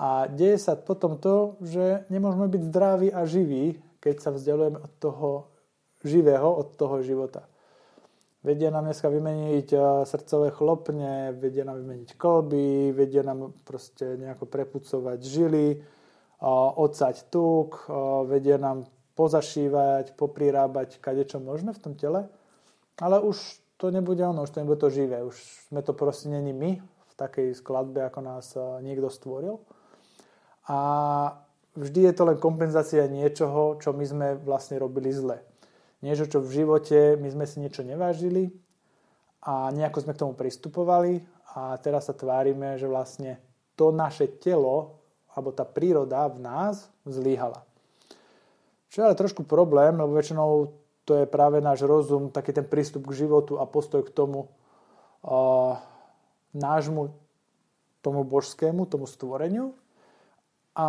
A 0.00 0.26
deje 0.26 0.56
sa 0.56 0.80
potom 0.80 1.20
to, 1.20 1.60
že 1.60 2.08
nemôžeme 2.08 2.48
byť 2.48 2.62
zdraví 2.72 3.08
a 3.12 3.28
živí, 3.28 3.76
keď 4.00 4.14
sa 4.20 4.30
vzdialujeme 4.32 4.80
od 4.80 4.92
toho 4.96 5.28
živého 6.04 6.48
od 6.48 6.76
toho 6.76 7.02
života. 7.04 7.44
Vedia 8.40 8.72
nám 8.72 8.88
dneska 8.88 9.12
vymeniť 9.12 9.68
eh, 9.76 9.80
srdcové 10.08 10.48
chlopne, 10.50 11.36
vedia 11.36 11.64
nám 11.68 11.84
vymeniť 11.84 12.16
kolby, 12.16 12.92
vedia 12.96 13.20
nám 13.20 13.52
proste 13.68 14.16
nejako 14.16 14.48
prepucovať 14.48 15.20
žily, 15.20 15.76
eh, 15.76 15.84
odsať 16.80 17.28
tuk, 17.28 17.84
eh, 17.84 17.92
vedia 18.24 18.56
nám 18.56 18.88
pozašívať, 19.12 20.16
poprirábať 20.16 20.96
kadečo 21.04 21.36
možné 21.36 21.76
v 21.76 21.82
tom 21.84 21.92
tele. 21.92 22.32
Ale 22.96 23.20
už 23.20 23.36
to 23.80 23.88
nebude 23.88 24.20
ono, 24.20 24.44
už 24.44 24.52
to 24.52 24.60
nebude 24.60 24.76
to 24.76 24.92
živé. 24.92 25.24
Už 25.24 25.40
sme 25.72 25.80
to 25.80 25.96
proste 25.96 26.28
není 26.28 26.52
my 26.52 26.76
v 26.84 27.14
takej 27.16 27.56
skladbe, 27.56 28.04
ako 28.04 28.20
nás 28.20 28.52
niekto 28.84 29.08
stvoril. 29.08 29.64
A 30.68 30.78
vždy 31.72 32.12
je 32.12 32.12
to 32.12 32.28
len 32.28 32.36
kompenzácia 32.36 33.08
niečoho, 33.08 33.80
čo 33.80 33.96
my 33.96 34.04
sme 34.04 34.26
vlastne 34.36 34.76
robili 34.76 35.08
zle 35.08 35.40
niečo, 36.00 36.28
čo 36.28 36.40
v 36.40 36.64
živote 36.64 37.20
my 37.20 37.28
sme 37.28 37.44
si 37.44 37.60
niečo 37.60 37.84
nevážili 37.84 38.52
a 39.44 39.72
nejako 39.72 40.04
sme 40.04 40.12
k 40.16 40.20
tomu 40.20 40.32
pristupovali 40.36 41.20
a 41.56 41.76
teraz 41.80 42.08
sa 42.08 42.16
tvárime, 42.16 42.76
že 42.80 42.88
vlastne 42.88 43.40
to 43.76 43.92
naše 43.92 44.28
telo 44.40 45.00
alebo 45.32 45.52
tá 45.54 45.64
príroda 45.64 46.28
v 46.28 46.42
nás 46.42 46.88
zlíhala. 47.04 47.64
Čo 48.90 48.96
je 49.00 49.06
ale 49.06 49.20
trošku 49.20 49.46
problém, 49.46 49.94
lebo 49.94 50.18
väčšinou 50.18 50.74
to 51.04 51.16
je 51.22 51.26
práve 51.26 51.58
náš 51.58 51.82
rozum, 51.82 52.30
taký 52.30 52.52
ten 52.52 52.66
prístup 52.66 53.08
k 53.08 53.26
životu 53.26 53.58
a 53.58 53.66
postoj 53.66 54.04
k 54.06 54.14
tomu 54.14 54.46
uh, 55.24 55.74
nášmu, 56.54 57.14
tomu 58.00 58.24
božskému, 58.24 58.86
tomu 58.86 59.06
stvoreniu. 59.06 59.74
A 60.76 60.86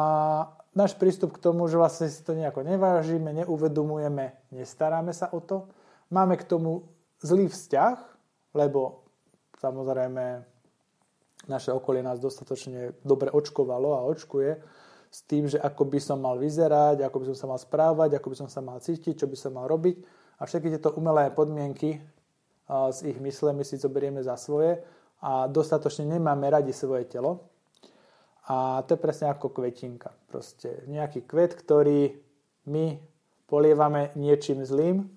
náš 0.77 0.95
prístup 0.95 1.35
k 1.35 1.41
tomu, 1.43 1.67
že 1.67 1.79
vlastne 1.79 2.07
si 2.07 2.21
to 2.23 2.37
nejako 2.37 2.63
nevážime, 2.63 3.33
neuvedomujeme, 3.33 4.37
nestaráme 4.55 5.11
sa 5.11 5.31
o 5.33 5.39
to. 5.41 5.67
Máme 6.11 6.37
k 6.37 6.47
tomu 6.47 6.87
zlý 7.23 7.47
vzťah, 7.47 7.97
lebo 8.55 9.03
samozrejme 9.59 10.43
naše 11.49 11.73
okolie 11.73 12.05
nás 12.05 12.21
dostatočne 12.21 12.93
dobre 13.01 13.33
očkovalo 13.33 13.97
a 13.97 14.05
očkuje 14.05 14.61
s 15.11 15.27
tým, 15.27 15.51
že 15.51 15.59
ako 15.59 15.91
by 15.91 15.99
som 15.99 16.23
mal 16.23 16.39
vyzerať, 16.39 17.03
ako 17.03 17.17
by 17.19 17.25
som 17.35 17.37
sa 17.37 17.45
mal 17.51 17.59
správať, 17.59 18.15
ako 18.15 18.27
by 18.31 18.37
som 18.39 18.47
sa 18.47 18.63
mal 18.63 18.79
cítiť, 18.79 19.19
čo 19.19 19.27
by 19.27 19.35
som 19.35 19.51
mal 19.59 19.67
robiť. 19.67 19.99
A 20.39 20.47
všetky 20.47 20.71
tieto 20.71 20.95
umelé 20.95 21.27
podmienky 21.35 21.99
z 22.71 22.99
ich 23.11 23.19
mysle 23.19 23.51
my 23.51 23.67
si 23.67 23.75
zoberieme 23.75 24.23
za 24.23 24.39
svoje 24.39 24.79
a 25.19 25.51
dostatočne 25.51 26.07
nemáme 26.07 26.47
radi 26.47 26.71
svoje 26.71 27.05
telo. 27.11 27.51
A 28.47 28.81
to 28.87 28.95
je 28.95 29.03
presne 29.03 29.29
ako 29.29 29.51
kvetinka. 29.51 30.15
Proste 30.31 30.87
nejaký 30.87 31.27
kvet, 31.27 31.59
ktorý 31.59 32.15
my 32.71 32.97
polievame 33.45 34.15
niečím 34.15 34.63
zlým 34.63 35.11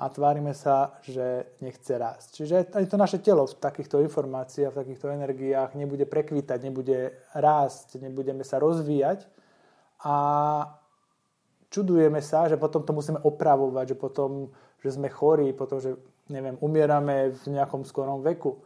a 0.00 0.08
tvárime 0.08 0.56
sa, 0.56 0.96
že 1.04 1.44
nechce 1.60 1.92
rásť. 1.92 2.28
Čiže 2.40 2.54
ani 2.72 2.88
to 2.88 2.96
naše 2.96 3.20
telo 3.20 3.44
v 3.44 3.60
takýchto 3.60 4.00
informáciách, 4.00 4.72
v 4.72 4.80
takýchto 4.80 5.12
energiách 5.12 5.76
nebude 5.76 6.08
prekvítať, 6.08 6.56
nebude 6.64 7.12
rásť, 7.36 8.00
nebudeme 8.00 8.40
sa 8.40 8.56
rozvíjať 8.56 9.28
a 10.00 10.16
čudujeme 11.68 12.24
sa, 12.24 12.48
že 12.48 12.56
potom 12.56 12.80
to 12.80 12.96
musíme 12.96 13.20
opravovať, 13.20 13.92
že 13.92 13.96
potom, 14.00 14.48
že 14.80 14.96
sme 14.96 15.12
chorí, 15.12 15.52
potom, 15.52 15.84
že 15.84 16.00
neviem, 16.32 16.56
umierame 16.64 17.36
v 17.36 17.60
nejakom 17.60 17.84
skorom 17.84 18.24
veku. 18.24 18.56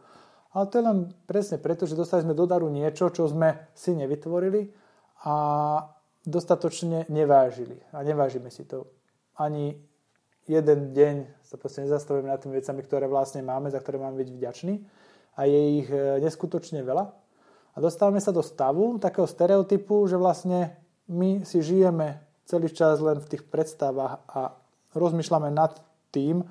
Ale 0.55 0.71
to 0.71 0.79
je 0.79 0.87
len 0.87 0.97
presne 1.27 1.59
preto, 1.59 1.83
že 1.83 1.99
dostali 1.99 2.23
sme 2.23 2.31
do 2.31 2.47
daru 2.47 2.71
niečo, 2.71 3.11
čo 3.11 3.27
sme 3.27 3.75
si 3.75 3.91
nevytvorili 3.91 4.71
a 5.27 5.35
dostatočne 6.23 7.11
nevážili. 7.11 7.75
A 7.91 8.07
nevážime 8.07 8.47
si 8.47 8.63
to. 8.63 8.87
Ani 9.35 9.75
jeden 10.45 10.93
deň 10.93 11.15
sa 11.41 11.57
proste 11.57 11.85
nezastavujeme 11.85 12.29
nad 12.29 12.41
tými 12.41 12.57
vecami, 12.57 12.81
ktoré 12.85 13.05
vlastne 13.09 13.41
máme, 13.41 13.69
za 13.73 13.81
ktoré 13.81 13.97
máme 13.97 14.17
byť 14.21 14.29
vďační. 14.29 14.75
A 15.35 15.49
je 15.49 15.61
ich 15.83 15.89
e, 15.91 16.21
neskutočne 16.21 16.85
veľa. 16.85 17.05
A 17.75 17.77
dostávame 17.83 18.23
sa 18.23 18.31
do 18.31 18.39
stavu 18.39 19.01
takého 19.03 19.27
stereotypu, 19.27 20.07
že 20.07 20.15
vlastne 20.15 20.79
my 21.11 21.43
si 21.43 21.59
žijeme 21.59 22.23
celý 22.47 22.71
čas 22.71 23.03
len 23.03 23.19
v 23.19 23.29
tých 23.35 23.43
predstavách 23.43 24.23
a 24.31 24.55
rozmýšľame 24.95 25.51
nad 25.51 25.75
tým, 26.13 26.45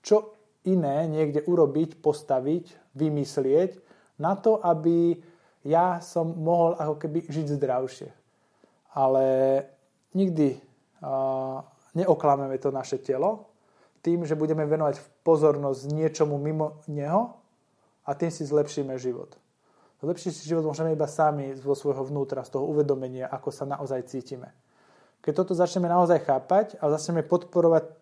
čo 0.00 0.40
iné 0.64 1.04
niekde 1.10 1.44
urobiť, 1.44 2.00
postaviť, 2.00 2.96
vymyslieť 2.96 3.70
na 4.16 4.40
to, 4.40 4.56
aby 4.62 5.20
ja 5.64 6.00
som 6.00 6.32
mohol 6.40 6.76
ako 6.80 6.96
keby 6.96 7.28
žiť 7.28 7.46
zdravšie. 7.60 8.08
Ale 8.96 9.24
nikdy 10.16 10.56
neoklameme 11.94 12.58
to 12.58 12.70
naše 12.70 12.98
telo 12.98 13.50
tým, 14.00 14.24
že 14.24 14.38
budeme 14.38 14.64
venovať 14.64 15.00
pozornosť 15.24 15.92
niečomu 15.92 16.40
mimo 16.40 16.80
neho 16.88 17.36
a 18.08 18.10
tým 18.16 18.32
si 18.32 18.48
zlepšíme 18.48 18.96
život. 18.96 19.36
Zlepšiť 20.00 20.32
si 20.32 20.48
život 20.48 20.64
môžeme 20.64 20.96
iba 20.96 21.04
sami 21.04 21.52
zo 21.52 21.76
svojho 21.76 22.08
vnútra, 22.08 22.40
z 22.40 22.56
toho 22.56 22.64
uvedomenia, 22.64 23.28
ako 23.28 23.52
sa 23.52 23.68
naozaj 23.68 24.08
cítime. 24.08 24.56
Keď 25.20 25.32
toto 25.36 25.52
začneme 25.52 25.92
naozaj 25.92 26.24
chápať 26.24 26.80
a 26.80 26.88
začneme 26.88 27.20
podporovať 27.28 27.92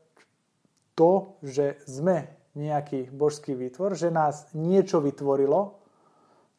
to, 0.95 1.35
že 1.43 1.83
sme 1.91 2.31
nejaký 2.55 3.11
božský 3.11 3.59
výtvor, 3.59 3.99
že 3.99 4.15
nás 4.15 4.55
niečo 4.55 5.03
vytvorilo, 5.03 5.83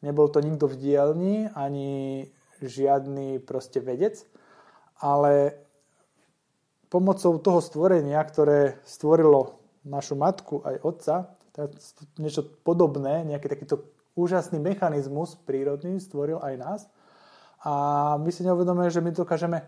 nebol 0.04 0.28
to 0.28 0.44
nikto 0.44 0.68
v 0.68 0.76
dielni, 0.76 1.36
ani 1.56 2.28
žiadny 2.60 3.40
proste 3.40 3.80
vedec, 3.80 4.20
ale 5.00 5.56
pomocou 6.90 7.38
toho 7.38 7.62
stvorenia, 7.62 8.18
ktoré 8.26 8.82
stvorilo 8.82 9.62
našu 9.86 10.18
matku 10.18 10.60
aj 10.66 10.76
otca, 10.82 11.14
niečo 12.18 12.44
podobné, 12.66 13.24
nejaký 13.24 13.46
takýto 13.46 13.86
úžasný 14.18 14.58
mechanizmus 14.58 15.38
prírodný 15.46 16.02
stvoril 16.02 16.42
aj 16.42 16.54
nás. 16.58 16.80
A 17.62 17.72
my 18.16 18.30
si 18.32 18.42
neuvedomujeme, 18.42 18.90
že 18.92 19.04
my 19.04 19.10
dokážeme 19.14 19.58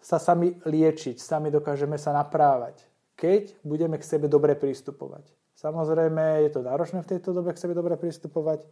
sa 0.00 0.22
sami 0.22 0.54
liečiť, 0.62 1.16
sami 1.18 1.50
dokážeme 1.50 1.98
sa 1.98 2.14
naprávať, 2.14 2.84
keď 3.18 3.56
budeme 3.64 3.96
k 3.98 4.06
sebe 4.06 4.30
dobre 4.30 4.54
pristupovať. 4.54 5.26
Samozrejme, 5.56 6.46
je 6.46 6.50
to 6.52 6.60
náročné 6.60 7.00
v 7.00 7.16
tejto 7.16 7.32
dobe 7.32 7.56
k 7.56 7.58
sebe 7.58 7.72
dobre 7.72 7.96
pristupovať. 7.96 8.68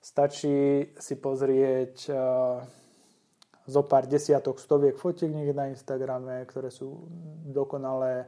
Stačí 0.00 0.92
si 0.96 1.14
pozrieť 1.16 1.96
uh, 2.12 2.60
zo 3.66 3.82
pár 3.84 4.08
desiatok, 4.08 4.58
stoviek 4.58 4.96
fotiek 4.96 5.30
niekde 5.30 5.54
na 5.54 5.68
Instagrame, 5.70 6.44
ktoré 6.48 6.72
sú 6.72 7.06
dokonale 7.46 8.26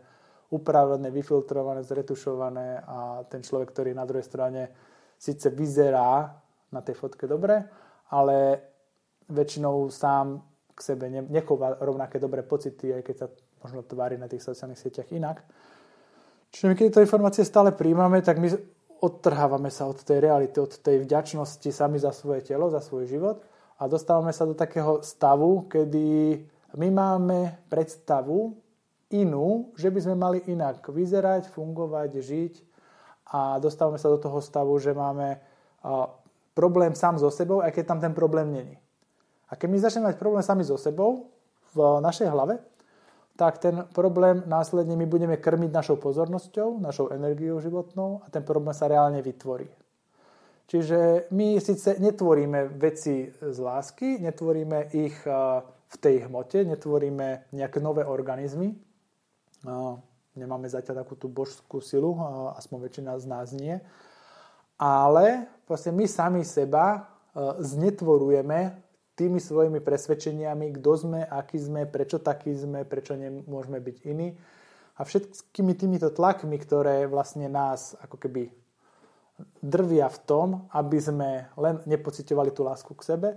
upravené, 0.52 1.08
vyfiltrované, 1.08 1.80
zretušované 1.80 2.84
a 2.84 3.24
ten 3.24 3.40
človek, 3.40 3.72
ktorý 3.72 3.90
na 3.96 4.04
druhej 4.04 4.26
strane 4.26 4.68
síce 5.16 5.48
vyzerá 5.48 6.28
na 6.68 6.80
tej 6.84 6.96
fotke 7.00 7.24
dobre, 7.24 7.64
ale 8.12 8.36
väčšinou 9.32 9.88
sám 9.88 10.44
k 10.72 10.78
sebe 10.80 11.08
nechová 11.08 11.80
rovnaké 11.80 12.20
dobré 12.20 12.44
pocity, 12.44 13.00
aj 13.00 13.02
keď 13.04 13.16
sa 13.16 13.26
možno 13.64 13.80
tvári 13.84 14.20
na 14.20 14.28
tých 14.28 14.44
sociálnych 14.44 14.80
sieťach 14.80 15.08
inak. 15.12 15.40
Čiže 16.52 16.68
my 16.68 16.74
keď 16.76 16.84
tieto 16.92 17.04
informácie 17.04 17.44
stále 17.48 17.72
príjmame, 17.72 18.20
tak 18.20 18.36
my 18.36 18.52
odtrhávame 19.00 19.72
sa 19.72 19.88
od 19.88 20.04
tej 20.04 20.20
reality, 20.20 20.60
od 20.60 20.76
tej 20.84 21.00
vďačnosti 21.00 21.68
sami 21.72 21.96
za 21.96 22.12
svoje 22.12 22.44
telo, 22.44 22.68
za 22.68 22.84
svoj 22.84 23.08
život 23.08 23.40
a 23.82 23.90
dostávame 23.90 24.30
sa 24.30 24.46
do 24.46 24.54
takého 24.54 25.02
stavu, 25.02 25.66
kedy 25.66 26.38
my 26.78 26.88
máme 26.94 27.66
predstavu 27.66 28.54
inú, 29.10 29.74
že 29.74 29.90
by 29.90 29.98
sme 29.98 30.14
mali 30.14 30.38
inak 30.46 30.86
vyzerať, 30.86 31.50
fungovať, 31.50 32.22
žiť 32.22 32.54
a 33.34 33.58
dostávame 33.58 33.98
sa 33.98 34.06
do 34.06 34.22
toho 34.22 34.38
stavu, 34.38 34.78
že 34.78 34.94
máme 34.94 35.42
problém 36.54 36.94
sám 36.94 37.18
so 37.18 37.26
sebou, 37.26 37.58
aj 37.58 37.74
keď 37.74 37.84
tam 37.90 37.98
ten 37.98 38.14
problém 38.14 38.54
není. 38.54 38.78
A 39.50 39.58
keď 39.58 39.68
my 39.68 39.78
začneme 39.82 40.06
mať 40.14 40.22
problém 40.22 40.46
sami 40.46 40.62
so 40.62 40.78
sebou 40.78 41.26
v 41.74 41.98
našej 41.98 42.30
hlave, 42.30 42.62
tak 43.34 43.58
ten 43.58 43.82
problém 43.90 44.46
následne 44.46 44.94
my 44.94 45.10
budeme 45.10 45.34
krmiť 45.42 45.74
našou 45.74 45.98
pozornosťou, 45.98 46.78
našou 46.78 47.10
energiou 47.10 47.58
životnou 47.58 48.22
a 48.22 48.30
ten 48.30 48.46
problém 48.46 48.76
sa 48.78 48.86
reálne 48.86 49.18
vytvorí. 49.18 49.81
Čiže 50.66 51.28
my 51.34 51.60
síce 51.60 52.00
netvoríme 52.00 52.72
veci 52.78 53.28
z 53.28 53.58
lásky, 53.60 54.22
netvoríme 54.22 54.88
ich 54.96 55.16
v 55.92 55.96
tej 56.00 56.24
hmote, 56.24 56.64
netvoríme 56.64 57.52
nejaké 57.52 57.76
nové 57.82 58.08
organizmy, 58.08 58.72
nemáme 60.32 60.66
zatiaľ 60.72 61.04
takú 61.04 61.20
tú 61.20 61.28
božskú 61.28 61.84
silu, 61.84 62.16
aspoň 62.56 62.78
väčšina 62.88 63.12
z 63.20 63.26
nás 63.28 63.52
nie, 63.52 63.76
ale 64.80 65.44
vlastne 65.68 65.92
my 65.92 66.08
sami 66.08 66.40
seba 66.40 67.04
znetvorujeme 67.60 68.80
tými 69.12 69.44
svojimi 69.44 69.84
presvedčeniami, 69.84 70.80
kto 70.80 70.90
sme, 70.96 71.20
aký 71.20 71.60
sme, 71.60 71.84
prečo 71.84 72.16
taký 72.16 72.56
sme, 72.56 72.88
prečo 72.88 73.12
nemôžeme 73.12 73.76
byť 73.76 73.96
iní. 74.08 74.32
A 74.96 75.04
všetkými 75.04 75.76
týmito 75.76 76.08
tlakmi, 76.08 76.56
ktoré 76.56 77.04
vlastne 77.08 77.48
nás 77.48 77.92
ako 78.00 78.16
keby 78.16 78.48
drvia 79.62 80.06
v 80.10 80.18
tom, 80.26 80.48
aby 80.70 80.98
sme 81.00 81.30
len 81.56 81.80
nepocitovali 81.88 82.50
tú 82.52 82.62
lásku 82.62 82.92
k 82.94 83.06
sebe, 83.16 83.30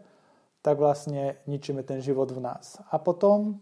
tak 0.65 0.81
vlastne 0.81 1.37
ničíme 1.45 1.85
ten 1.85 2.01
život 2.01 2.33
v 2.33 2.41
nás. 2.41 2.81
A 2.89 2.97
potom 2.97 3.61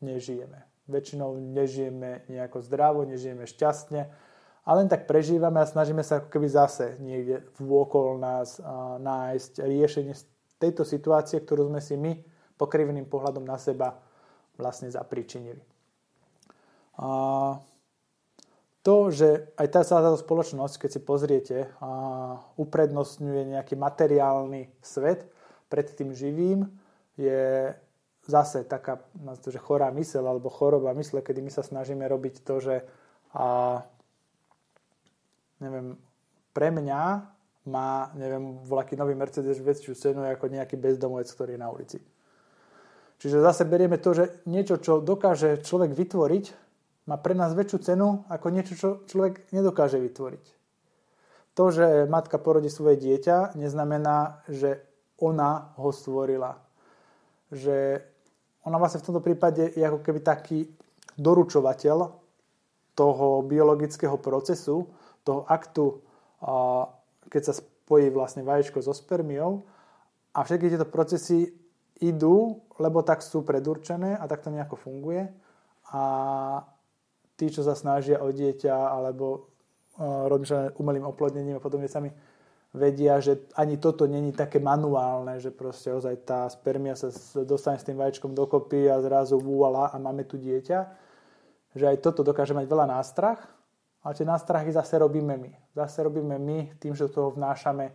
nežijeme. 0.00 0.64
Väčšinou 0.88 1.36
nežijeme 1.36 2.24
nejako 2.32 2.64
zdravo, 2.64 3.04
nežijeme 3.04 3.44
šťastne 3.44 4.08
a 4.64 4.70
len 4.72 4.88
tak 4.88 5.04
prežívame 5.04 5.60
a 5.60 5.68
snažíme 5.68 6.00
sa 6.00 6.24
ako 6.24 6.32
keby 6.32 6.48
zase 6.48 6.96
niekde 7.00 7.44
vôkol 7.60 8.16
nás 8.16 8.56
nájsť 9.00 9.52
riešenie 9.64 10.16
tejto 10.56 10.88
situácie, 10.88 11.44
ktorú 11.44 11.68
sme 11.68 11.80
si 11.84 11.94
my 11.96 12.16
pokrivným 12.56 13.04
pohľadom 13.04 13.44
na 13.44 13.60
seba 13.60 14.00
vlastne 14.56 14.88
zapričinili. 14.88 15.60
A 16.98 17.08
to, 18.88 19.12
že 19.12 19.52
aj 19.60 19.68
tá 19.68 19.84
celá 19.84 20.00
táto 20.00 20.16
spoločnosť, 20.16 20.80
keď 20.80 20.90
si 20.96 21.00
pozriete, 21.04 21.56
uprednostňuje 22.56 23.52
nejaký 23.52 23.76
materiálny 23.76 24.72
svet 24.80 25.28
pred 25.68 25.92
tým 25.92 26.16
živým, 26.16 26.64
je 27.20 27.76
zase 28.24 28.64
taká 28.64 29.04
že 29.44 29.60
chorá 29.60 29.92
mysel 29.92 30.24
alebo 30.24 30.48
choroba 30.48 30.96
mysle, 30.96 31.20
kedy 31.20 31.44
my 31.44 31.52
sa 31.52 31.60
snažíme 31.60 32.00
robiť 32.08 32.40
to, 32.48 32.64
že 32.64 32.74
a, 33.36 33.84
neviem, 35.60 36.00
pre 36.56 36.72
mňa 36.72 37.02
má, 37.68 38.08
neviem, 38.16 38.56
voľaký 38.64 38.96
nový 38.96 39.12
Mercedes 39.12 39.60
väčšiu 39.60 39.92
cenu 40.00 40.24
ako 40.24 40.48
nejaký 40.48 40.80
bezdomovec, 40.80 41.28
ktorý 41.28 41.56
je 41.56 41.60
na 41.60 41.68
ulici. 41.68 41.98
Čiže 43.20 43.44
zase 43.44 43.68
berieme 43.68 44.00
to, 44.00 44.16
že 44.16 44.24
niečo, 44.48 44.80
čo 44.80 45.04
dokáže 45.04 45.60
človek 45.60 45.92
vytvoriť, 45.92 46.67
má 47.08 47.16
pre 47.16 47.32
nás 47.32 47.56
väčšiu 47.56 47.78
cenu 47.80 48.28
ako 48.28 48.46
niečo, 48.52 48.76
čo 48.76 48.88
človek 49.08 49.48
nedokáže 49.56 49.96
vytvoriť. 49.96 50.44
To, 51.56 51.64
že 51.72 52.04
matka 52.06 52.36
porodí 52.36 52.68
svoje 52.68 53.00
dieťa, 53.00 53.56
neznamená, 53.56 54.44
že 54.46 54.84
ona 55.18 55.74
ho 55.80 55.90
stvorila. 55.90 56.60
Že 57.50 58.04
ona 58.68 58.76
vlastne 58.76 59.00
v 59.00 59.06
tomto 59.08 59.24
prípade 59.24 59.72
je 59.72 59.82
ako 59.82 60.04
keby 60.04 60.20
taký 60.20 60.68
doručovateľ 61.18 61.98
toho 62.92 63.42
biologického 63.42 64.20
procesu, 64.20 64.86
toho 65.24 65.42
aktu, 65.48 65.98
keď 67.26 67.42
sa 67.42 67.54
spojí 67.56 68.12
vlastne 68.12 68.44
vaječko 68.44 68.84
so 68.84 68.92
spermiou 68.92 69.64
a 70.36 70.44
všetky 70.44 70.70
tieto 70.70 70.86
procesy 70.86 71.48
idú, 71.98 72.62
lebo 72.78 73.02
tak 73.02 73.24
sú 73.24 73.42
predurčené 73.42 74.14
a 74.14 74.24
tak 74.30 74.46
to 74.46 74.54
nejako 74.54 74.78
funguje 74.78 75.26
a 75.90 76.02
tí, 77.38 77.46
čo 77.54 77.62
sa 77.62 77.78
snažia 77.78 78.18
o 78.18 78.34
dieťa 78.34 78.74
alebo 78.74 79.54
robia 79.98 80.74
umelým 80.74 81.06
oplodnením 81.06 81.58
a 81.58 81.62
podobne 81.62 81.86
sami 81.86 82.10
vedia, 82.74 83.16
že 83.22 83.48
ani 83.56 83.80
toto 83.80 84.04
není 84.04 84.34
také 84.34 84.60
manuálne, 84.60 85.40
že 85.40 85.54
proste 85.54 85.94
ozaj 85.94 86.14
tá 86.26 86.44
spermia 86.50 86.98
sa 86.98 87.08
dostane 87.46 87.80
s 87.80 87.86
tým 87.86 87.96
vajíčkom 87.96 88.36
dokopy 88.36 88.90
a 88.90 89.00
zrazu 89.00 89.40
vúala 89.40 89.88
a 89.88 89.96
máme 89.96 90.26
tu 90.28 90.36
dieťa. 90.36 90.78
Že 91.78 91.84
aj 91.94 91.98
toto 92.04 92.20
dokáže 92.26 92.52
mať 92.52 92.68
veľa 92.68 92.86
nástrach, 92.90 93.40
ale 94.04 94.12
tie 94.14 94.26
nástrachy 94.28 94.70
zase 94.74 95.00
robíme 95.00 95.34
my. 95.38 95.52
Zase 95.74 96.04
robíme 96.04 96.36
my 96.36 96.76
tým, 96.76 96.92
že 96.92 97.08
do 97.08 97.14
toho 97.14 97.28
vnášame 97.34 97.94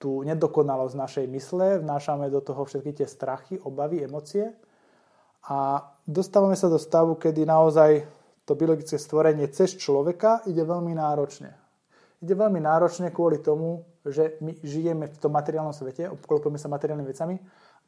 tú 0.00 0.24
nedokonalosť 0.24 0.96
našej 0.96 1.26
mysle, 1.28 1.84
vnášame 1.84 2.32
do 2.32 2.40
toho 2.40 2.64
všetky 2.64 3.04
tie 3.04 3.08
strachy, 3.08 3.60
obavy, 3.60 4.00
emócie 4.00 4.56
a 5.44 5.84
dostávame 6.08 6.56
sa 6.56 6.72
do 6.72 6.80
stavu, 6.80 7.20
kedy 7.20 7.44
naozaj 7.44 8.08
to 8.50 8.58
biologické 8.58 8.98
stvorenie 8.98 9.46
cez 9.54 9.78
človeka 9.78 10.42
ide 10.50 10.66
veľmi 10.66 10.90
náročne 10.98 11.54
ide 12.20 12.34
veľmi 12.36 12.60
náročne 12.60 13.08
kvôli 13.10 13.40
tomu, 13.40 13.84
že 14.04 14.36
my 14.44 14.52
žijeme 14.60 15.08
v 15.08 15.16
tom 15.16 15.32
materiálnom 15.32 15.72
svete, 15.72 16.08
obklopujeme 16.08 16.60
sa 16.60 16.68
materiálnymi 16.68 17.08
vecami 17.08 17.36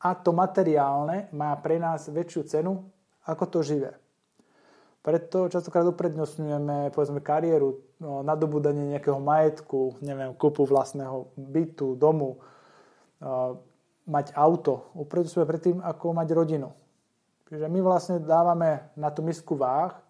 a 0.02 0.16
to 0.16 0.32
materiálne 0.32 1.28
má 1.36 1.52
pre 1.60 1.76
nás 1.76 2.08
väčšiu 2.08 2.42
cenu 2.48 2.72
ako 3.28 3.44
to 3.46 3.58
živé. 3.62 3.92
Preto 5.02 5.50
častokrát 5.50 5.82
uprednostňujeme 5.86 6.94
povedzme 6.94 7.18
kariéru, 7.18 7.82
no, 7.98 8.22
nadobúdanie 8.22 8.94
nejakého 8.94 9.18
majetku, 9.18 9.98
neviem, 9.98 10.30
kúpu 10.38 10.62
vlastného 10.62 11.34
bytu, 11.34 11.98
domu, 11.98 12.38
mať 14.06 14.26
auto. 14.34 14.94
Uprednostňujeme 14.94 15.50
predtým, 15.50 15.76
ako 15.82 16.14
mať 16.14 16.28
rodinu. 16.34 16.70
Čiže 17.50 17.66
my 17.66 17.78
vlastne 17.82 18.22
dávame 18.22 18.94
na 18.94 19.10
tú 19.10 19.26
misku 19.26 19.58
váh 19.58 20.01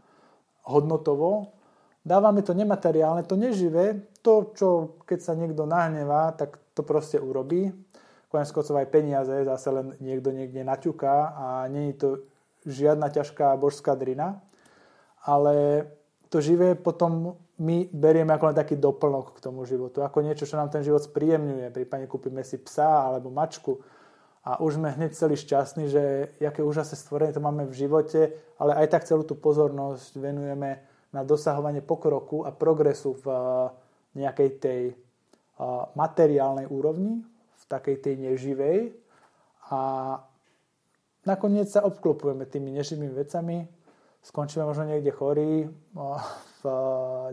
hodnotovo 0.66 1.62
Dávame 2.02 2.42
to 2.42 2.50
nemateriálne, 2.50 3.22
to 3.22 3.38
neživé, 3.38 4.10
to, 4.26 4.50
čo 4.58 4.98
keď 5.06 5.18
sa 5.22 5.38
niekto 5.38 5.70
nahnevá, 5.70 6.34
tak 6.34 6.58
to 6.74 6.82
proste 6.82 7.22
urobí. 7.22 7.70
Konec 8.26 8.50
koncov 8.50 8.82
aj 8.82 8.90
peniaze 8.90 9.30
zase 9.30 9.68
len 9.70 9.94
niekto 10.02 10.34
niekde 10.34 10.66
naťuká 10.66 11.14
a 11.30 11.46
není 11.70 11.94
to 11.94 12.26
žiadna 12.66 13.06
ťažká 13.06 13.54
božská 13.54 13.94
drina. 13.94 14.42
Ale 15.22 15.86
to 16.26 16.42
živé 16.42 16.74
potom 16.74 17.38
my 17.62 17.86
berieme 17.94 18.34
ako 18.34 18.50
len 18.50 18.58
taký 18.58 18.74
doplnok 18.74 19.38
k 19.38 19.42
tomu 19.46 19.62
životu, 19.62 20.02
ako 20.02 20.26
niečo, 20.26 20.42
čo 20.42 20.58
nám 20.58 20.74
ten 20.74 20.82
život 20.82 21.06
spríjemňuje. 21.06 21.70
Prípadne 21.70 22.10
kúpime 22.10 22.42
si 22.42 22.58
psa 22.58 23.06
alebo 23.06 23.30
mačku 23.30 23.78
a 24.42 24.58
už 24.58 24.82
sme 24.82 24.90
hneď 24.90 25.14
celý 25.14 25.38
šťastní, 25.38 25.86
že 25.86 26.02
aké 26.42 26.66
úžasné 26.66 26.98
stvorenie 26.98 27.30
to 27.30 27.38
máme 27.38 27.62
v 27.70 27.78
živote, 27.78 28.34
ale 28.58 28.74
aj 28.74 28.86
tak 28.90 29.02
celú 29.06 29.22
tú 29.22 29.38
pozornosť 29.38 30.18
venujeme 30.18 30.82
na 31.14 31.22
dosahovanie 31.22 31.84
pokroku 31.84 32.42
a 32.42 32.50
progresu 32.50 33.14
v 33.22 33.26
eh, 33.30 33.38
nejakej 34.18 34.50
tej 34.58 34.82
eh, 34.90 34.96
materiálnej 35.94 36.66
úrovni, 36.66 37.22
v 37.54 37.64
takej 37.70 37.96
tej 38.02 38.14
neživej. 38.18 38.78
A 39.70 39.80
nakoniec 41.22 41.70
sa 41.70 41.86
obklopujeme 41.86 42.42
tými 42.42 42.74
neživými 42.74 43.14
vecami, 43.14 43.70
skončíme 44.26 44.66
možno 44.66 44.90
niekde 44.90 45.14
chorí, 45.14 45.70
eh, 45.70 46.20
v 46.62 46.70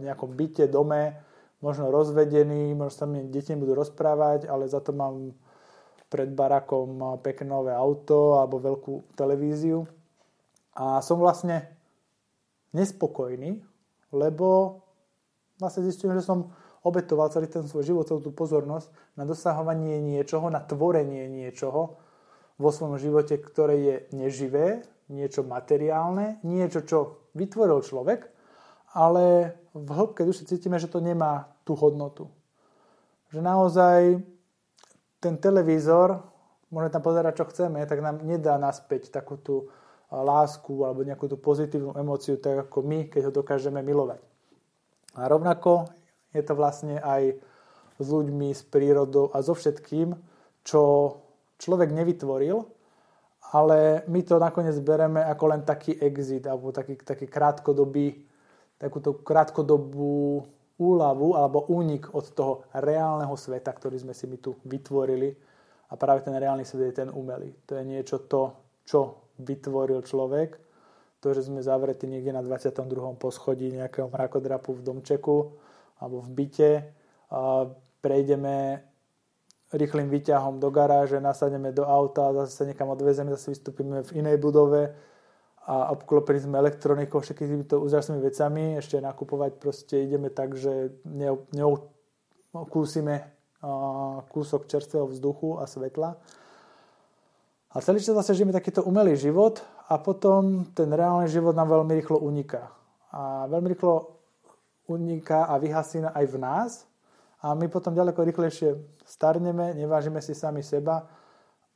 nejakom 0.06 0.30
byte, 0.38 0.70
dome, 0.70 1.18
možno 1.62 1.90
rozvedený, 1.90 2.78
možno 2.78 2.94
sa 2.94 3.06
mi 3.10 3.26
deti 3.30 3.54
budú 3.58 3.78
rozprávať, 3.78 4.46
ale 4.46 4.70
za 4.70 4.82
to 4.82 4.94
mám 4.94 5.34
pred 6.10 6.34
barakom 6.34 7.22
pekné 7.22 7.48
nové 7.54 7.72
auto 7.72 8.42
alebo 8.42 8.58
veľkú 8.58 9.14
televíziu. 9.14 9.86
A 10.74 11.00
som 11.06 11.22
vlastne 11.22 11.70
nespokojný 12.74 13.70
lebo 14.12 14.80
vlastne 15.62 15.86
zistím, 15.86 16.14
že 16.18 16.26
som 16.26 16.50
obetoval 16.82 17.30
celý 17.30 17.52
ten 17.52 17.68
svoj 17.68 17.84
život, 17.86 18.08
celú 18.08 18.24
tú 18.24 18.32
pozornosť 18.34 18.90
na 19.20 19.28
dosahovanie 19.28 20.00
niečoho, 20.00 20.48
na 20.48 20.64
tvorenie 20.64 21.28
niečoho 21.28 22.00
vo 22.60 22.70
svojom 22.72 22.98
živote, 22.98 23.38
ktoré 23.40 23.76
je 23.78 23.96
neživé, 24.16 24.84
niečo 25.12 25.44
materiálne, 25.44 26.40
niečo, 26.46 26.86
čo 26.86 26.98
vytvoril 27.36 27.84
človek, 27.84 28.30
ale 28.96 29.56
v 29.76 29.90
hĺbke 29.90 30.26
duše 30.26 30.48
cítime, 30.50 30.82
že 30.82 30.90
to 30.90 31.04
nemá 31.04 31.52
tú 31.68 31.78
hodnotu. 31.78 32.32
Že 33.30 33.46
naozaj 33.46 34.02
ten 35.20 35.36
televízor, 35.36 36.24
môžeme 36.72 36.92
tam 36.92 37.04
pozerať, 37.04 37.44
čo 37.44 37.50
chceme, 37.52 37.84
tak 37.84 38.00
nám 38.00 38.24
nedá 38.24 38.56
naspäť 38.56 39.12
takú 39.12 39.36
tú 39.40 39.68
lásku 40.10 40.74
alebo 40.82 41.06
nejakú 41.06 41.30
tú 41.30 41.38
pozitívnu 41.38 41.94
emóciu, 41.94 42.42
tak 42.42 42.70
ako 42.70 42.82
my, 42.82 43.00
keď 43.12 43.30
ho 43.30 43.32
dokážeme 43.32 43.84
milovať. 43.86 44.20
A 45.20 45.30
rovnako 45.30 45.92
je 46.34 46.42
to 46.42 46.54
vlastne 46.58 46.98
aj 46.98 47.38
s 48.00 48.08
ľuďmi, 48.08 48.56
s 48.56 48.64
prírodou 48.64 49.30
a 49.36 49.44
so 49.44 49.54
všetkým, 49.54 50.16
čo 50.64 50.82
človek 51.60 51.92
nevytvoril, 51.92 52.64
ale 53.52 54.06
my 54.08 54.22
to 54.24 54.38
nakoniec 54.38 54.78
bereme 54.80 55.20
ako 55.26 55.46
len 55.52 55.62
taký 55.66 55.98
exit 55.98 56.46
alebo 56.46 56.70
taký, 56.70 56.96
taký 57.02 57.26
krátkodobý, 57.26 58.24
takúto 58.78 59.20
krátkodobú 59.20 60.46
úľavu 60.80 61.36
alebo 61.36 61.68
únik 61.68 62.16
od 62.16 62.26
toho 62.32 62.54
reálneho 62.72 63.36
sveta, 63.36 63.70
ktorý 63.70 64.00
sme 64.00 64.16
si 64.16 64.26
my 64.26 64.40
tu 64.40 64.56
vytvorili 64.64 65.36
a 65.92 65.94
práve 66.00 66.24
ten 66.24 66.34
reálny 66.34 66.64
svet 66.64 66.96
je 66.96 67.00
ten 67.04 67.10
umelý. 67.12 67.52
To 67.68 67.76
je 67.76 67.84
niečo 67.84 68.24
to, 68.26 68.56
čo 68.88 69.30
vytvoril 69.44 70.02
človek. 70.08 70.56
To, 71.20 71.36
že 71.36 71.52
sme 71.52 71.60
zavretí 71.60 72.08
niekde 72.08 72.32
na 72.32 72.40
22. 72.40 72.88
poschodí 73.20 73.76
nejakého 73.76 74.08
mrakodrapu 74.08 74.72
v 74.72 74.82
domčeku 74.88 75.52
alebo 76.00 76.24
v 76.24 76.30
byte, 76.32 76.72
prejdeme 78.00 78.80
rýchlým 79.76 80.08
výťahom 80.08 80.64
do 80.64 80.72
garáže, 80.72 81.20
nasadneme 81.20 81.76
do 81.76 81.84
auta, 81.84 82.32
zase 82.32 82.56
sa 82.56 82.64
niekam 82.64 82.88
odvezeme, 82.90 83.36
zase 83.36 83.52
vystúpime 83.52 84.02
v 84.02 84.12
inej 84.24 84.40
budove 84.40 84.96
a 85.70 85.94
obklopení 85.94 86.42
sme 86.42 86.58
elektronikou, 86.58 87.22
všetkými 87.22 87.50
týmito 87.54 87.78
úžasnými 87.78 88.26
vecami, 88.26 88.82
ešte 88.82 88.98
nakupovať 88.98 89.52
proste 89.62 90.02
ideme 90.02 90.34
tak, 90.34 90.58
že 90.58 90.98
neokúsime 91.54 93.30
kúsok 94.34 94.66
čerstvého 94.66 95.06
vzduchu 95.06 95.62
a 95.62 95.70
svetla. 95.70 96.18
A 97.70 97.76
celý 97.86 98.02
čas 98.02 98.18
vlastne 98.18 98.34
žijeme 98.34 98.50
takýto 98.50 98.82
umelý 98.82 99.14
život 99.14 99.62
a 99.94 100.02
potom 100.02 100.66
ten 100.74 100.90
reálny 100.90 101.30
život 101.30 101.54
nám 101.54 101.70
veľmi 101.70 101.94
rýchlo 102.02 102.18
uniká. 102.18 102.74
A 103.14 103.46
veľmi 103.46 103.70
rýchlo 103.78 104.18
uniká 104.90 105.54
a 105.54 105.62
vyhasína 105.62 106.18
aj 106.18 106.26
v 106.34 106.38
nás. 106.42 106.72
A 107.46 107.54
my 107.54 107.70
potom 107.70 107.94
ďaleko 107.94 108.26
rýchlejšie 108.26 108.74
starneme, 109.06 109.78
nevážime 109.78 110.18
si 110.18 110.34
sami 110.34 110.66
seba. 110.66 111.06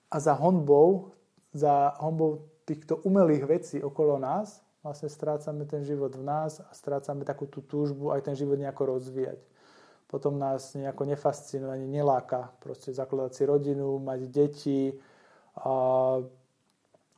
A 0.09 0.17
za 0.17 0.33
honbou, 0.33 1.13
za 1.53 1.93
honbou 2.01 2.52
týchto 2.65 2.99
umelých 3.03 3.45
vecí 3.45 3.77
okolo 3.83 4.19
nás, 4.19 4.63
vlastne 4.83 5.07
strácame 5.07 5.63
ten 5.63 5.87
život 5.87 6.11
v 6.11 6.23
nás 6.27 6.59
a 6.59 6.69
strácame 6.75 7.23
takú 7.23 7.47
tú 7.47 7.63
túžbu 7.63 8.11
aj 8.11 8.27
ten 8.27 8.35
život 8.35 8.59
nejako 8.59 8.99
rozvíjať. 8.99 9.39
Potom 10.11 10.37
nás 10.37 10.75
nejako 10.77 11.09
nefascinuje, 11.09 11.73
ani 11.73 11.87
neláka 11.89 12.53
proste 12.61 12.93
zakladať 12.93 13.31
si 13.33 13.43
rodinu, 13.49 13.97
mať 13.97 14.19
deti, 14.29 14.93
a, 15.57 15.73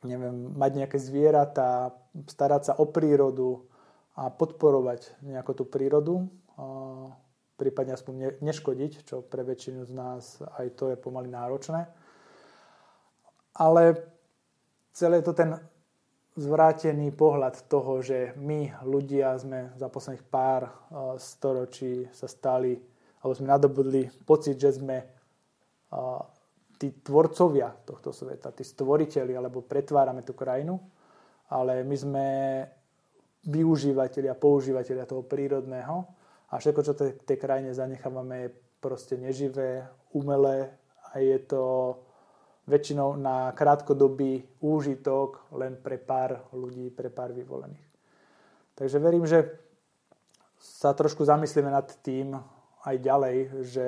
neviem, 0.06 0.56
mať 0.56 0.72
nejaké 0.80 0.98
zvieratá, 1.02 1.92
starať 2.30 2.62
sa 2.72 2.74
o 2.80 2.88
prírodu 2.88 3.68
a 4.16 4.32
podporovať 4.32 5.20
nejako 5.28 5.52
tú 5.52 5.64
prírodu, 5.68 6.16
a, 6.56 7.12
prípadne 7.60 7.98
aspoň 7.98 8.14
ne, 8.16 8.30
neškodiť, 8.40 9.10
čo 9.10 9.26
pre 9.26 9.44
väčšinu 9.44 9.84
z 9.84 9.92
nás 9.92 10.40
aj 10.56 10.80
to 10.80 10.94
je 10.94 10.98
pomaly 11.00 11.28
náročné. 11.28 11.92
Ale 13.56 14.15
celé 14.96 15.20
to 15.20 15.36
ten 15.36 15.60
zvrátený 16.40 17.12
pohľad 17.12 17.68
toho, 17.68 18.00
že 18.00 18.32
my 18.40 18.72
ľudia 18.88 19.36
sme 19.36 19.76
za 19.76 19.92
posledných 19.92 20.26
pár 20.28 20.68
uh, 20.68 21.16
storočí 21.20 22.08
sa 22.16 22.32
stali, 22.32 22.80
alebo 23.20 23.36
sme 23.36 23.52
nadobudli 23.52 24.08
pocit, 24.24 24.56
že 24.56 24.80
sme 24.80 24.98
uh, 25.04 26.20
tí 26.80 26.92
tvorcovia 27.04 27.72
tohto 27.84 28.16
sveta, 28.16 28.56
tí 28.56 28.64
stvoriteľi, 28.64 29.36
alebo 29.36 29.64
pretvárame 29.64 30.24
tú 30.24 30.36
krajinu, 30.36 30.80
ale 31.52 31.84
my 31.84 31.96
sme 31.96 32.28
využívateľia, 33.48 34.36
používateľia 34.36 35.06
toho 35.08 35.24
prírodného 35.24 36.04
a 36.52 36.54
všetko, 36.60 36.82
čo 36.84 36.94
tej, 36.98 37.12
tej 37.24 37.38
krajine 37.40 37.72
zanechávame, 37.72 38.36
je 38.48 38.50
proste 38.84 39.16
neživé, 39.16 39.88
umelé 40.12 40.76
a 41.14 41.24
je 41.24 41.38
to 41.48 41.96
väčšinou 42.66 43.14
na 43.18 43.54
krátkodobý 43.54 44.42
úžitok 44.62 45.46
len 45.54 45.78
pre 45.78 46.02
pár 46.02 46.50
ľudí, 46.54 46.90
pre 46.90 47.14
pár 47.14 47.30
vyvolených. 47.32 47.86
Takže 48.76 48.98
verím, 49.00 49.26
že 49.30 49.46
sa 50.58 50.98
trošku 50.98 51.22
zamyslíme 51.22 51.70
nad 51.70 51.86
tým 52.02 52.34
aj 52.86 52.96
ďalej, 52.98 53.38
že 53.70 53.88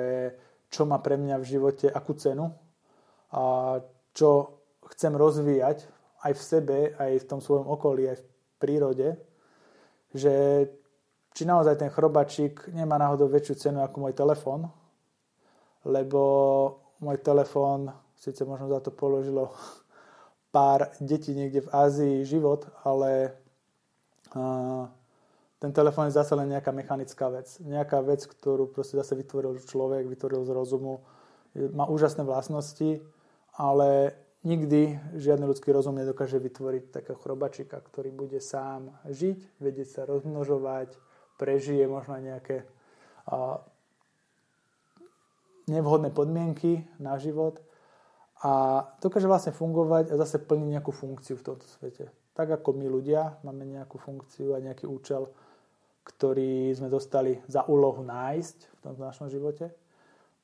čo 0.70 0.86
má 0.86 1.02
pre 1.02 1.18
mňa 1.18 1.36
v 1.42 1.48
živote 1.48 1.86
akú 1.90 2.14
cenu 2.14 2.54
a 3.34 3.76
čo 4.14 4.60
chcem 4.94 5.12
rozvíjať 5.12 5.84
aj 6.22 6.32
v 6.34 6.42
sebe, 6.42 6.78
aj 6.98 7.12
v 7.22 7.28
tom 7.28 7.40
svojom 7.42 7.66
okolí, 7.66 8.08
aj 8.08 8.18
v 8.22 8.26
prírode, 8.58 9.08
že 10.14 10.66
či 11.34 11.42
naozaj 11.46 11.78
ten 11.78 11.90
chrobačík 11.90 12.74
nemá 12.74 12.98
náhodou 12.98 13.30
väčšiu 13.30 13.54
cenu 13.54 13.78
ako 13.82 13.96
môj 14.02 14.14
telefón, 14.14 14.66
lebo 15.86 16.22
môj 16.98 17.22
telefón 17.22 17.94
síce 18.18 18.42
možno 18.44 18.68
za 18.68 18.82
to 18.82 18.90
položilo 18.90 19.54
pár 20.50 20.90
detí 20.98 21.34
niekde 21.34 21.64
v 21.64 21.72
Ázii 21.72 22.16
život, 22.26 22.66
ale 22.82 23.38
ten 25.58 25.70
telefón 25.72 26.06
je 26.10 26.18
zase 26.18 26.34
len 26.34 26.50
nejaká 26.52 26.70
mechanická 26.70 27.30
vec. 27.30 27.58
Nejaká 27.62 28.02
vec, 28.02 28.26
ktorú 28.26 28.70
proste 28.70 28.98
zase 28.98 29.18
vytvoril 29.18 29.58
človek, 29.62 30.06
vytvoril 30.06 30.46
z 30.46 30.54
rozumu. 30.54 31.02
Má 31.54 31.90
úžasné 31.90 32.22
vlastnosti, 32.22 33.02
ale 33.58 34.14
nikdy 34.46 35.00
žiadny 35.18 35.50
ľudský 35.50 35.74
rozum 35.74 35.98
nedokáže 35.98 36.38
vytvoriť 36.38 36.94
takého 36.94 37.18
chrobačika, 37.18 37.82
ktorý 37.82 38.14
bude 38.14 38.38
sám 38.38 38.94
žiť, 39.10 39.58
vedieť 39.58 39.88
sa 39.90 40.02
rozmnožovať, 40.06 40.94
prežije 41.42 41.84
možno 41.90 42.22
nejaké 42.22 42.62
nevhodné 45.68 46.14
podmienky 46.14 46.86
na 47.02 47.18
život 47.18 47.60
a 48.38 48.52
dokáže 49.02 49.26
vlastne 49.26 49.50
fungovať 49.50 50.14
a 50.14 50.20
zase 50.20 50.38
plniť 50.38 50.68
nejakú 50.78 50.94
funkciu 50.94 51.34
v 51.38 51.46
tomto 51.46 51.66
svete. 51.66 52.10
Tak 52.38 52.62
ako 52.62 52.78
my 52.78 52.86
ľudia 52.86 53.42
máme 53.42 53.66
nejakú 53.66 53.98
funkciu 53.98 54.54
a 54.54 54.62
nejaký 54.62 54.86
účel, 54.86 55.26
ktorý 56.06 56.70
sme 56.72 56.86
dostali 56.86 57.36
za 57.50 57.66
úlohu 57.66 58.00
nájsť 58.06 58.58
v 58.78 58.80
tomto 58.80 59.02
našom 59.02 59.26
živote, 59.26 59.74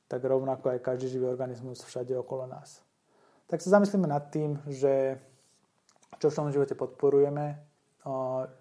tak 0.05 0.21
rovnako 0.21 0.75
aj 0.75 0.83
každý 0.83 1.17
živý 1.17 1.25
organizmus 1.31 1.81
všade 1.81 2.13
okolo 2.19 2.45
nás. 2.45 2.83
Tak 3.47 3.63
sa 3.63 3.79
zamyslíme 3.79 4.05
nad 4.05 4.27
tým, 4.29 4.59
že 4.69 5.17
čo 6.19 6.27
v 6.29 6.37
tom 6.37 6.51
živote 6.51 6.75
podporujeme, 6.75 7.57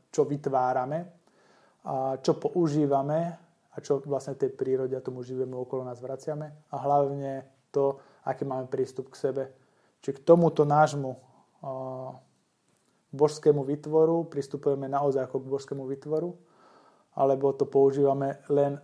čo 0.09 0.23
vytvárame, 0.25 1.11
čo 2.25 2.33
používame 2.41 3.21
a 3.75 3.77
čo 3.83 4.01
vlastne 4.07 4.39
tej 4.39 4.55
prírode 4.55 4.95
a 4.97 5.05
tomu 5.05 5.27
živému 5.27 5.67
okolo 5.67 5.85
nás 5.85 6.01
vraciame 6.01 6.71
a 6.71 6.77
hlavne 6.81 7.45
to, 7.75 7.99
aký 8.25 8.49
máme 8.49 8.67
prístup 8.67 9.13
k 9.13 9.21
sebe. 9.21 9.45
Či 10.01 10.17
k 10.17 10.25
tomuto 10.25 10.65
nášmu 10.65 11.17
božskému 13.15 13.63
vytvoru 13.63 14.27
pristupujeme 14.27 14.91
naozaj 14.91 15.31
ako 15.31 15.37
k 15.41 15.51
božskému 15.55 15.85
vytvoru, 15.87 16.35
alebo 17.15 17.55
to 17.55 17.65
používame 17.65 18.43
len 18.51 18.77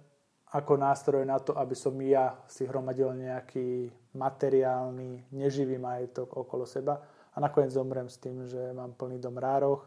ako 0.50 0.78
nástroj 0.78 1.22
na 1.26 1.38
to, 1.38 1.54
aby 1.54 1.74
som 1.74 1.94
ja 2.02 2.34
si 2.46 2.66
hromadil 2.66 3.14
nejaký 3.14 3.90
materiálny, 4.14 5.30
neživý 5.30 5.78
majetok 5.78 6.30
okolo 6.34 6.66
seba 6.66 6.98
a 7.34 7.36
nakoniec 7.38 7.70
zomrem 7.70 8.10
s 8.10 8.18
tým, 8.18 8.46
že 8.46 8.74
mám 8.74 8.94
plný 8.98 9.22
dom 9.22 9.38
rároch 9.38 9.86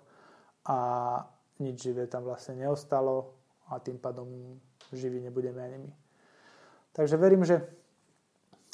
a 0.64 0.78
nič 1.60 1.84
živé 1.84 2.08
tam 2.08 2.24
vlastne 2.24 2.64
neostalo 2.64 3.36
a 3.68 3.80
tým 3.80 4.00
pádom 4.00 4.56
živí 4.96 5.20
nebudeme 5.20 5.60
ani 5.60 5.78
my. 5.84 5.92
Takže 6.96 7.18
verím, 7.18 7.44
že 7.44 7.60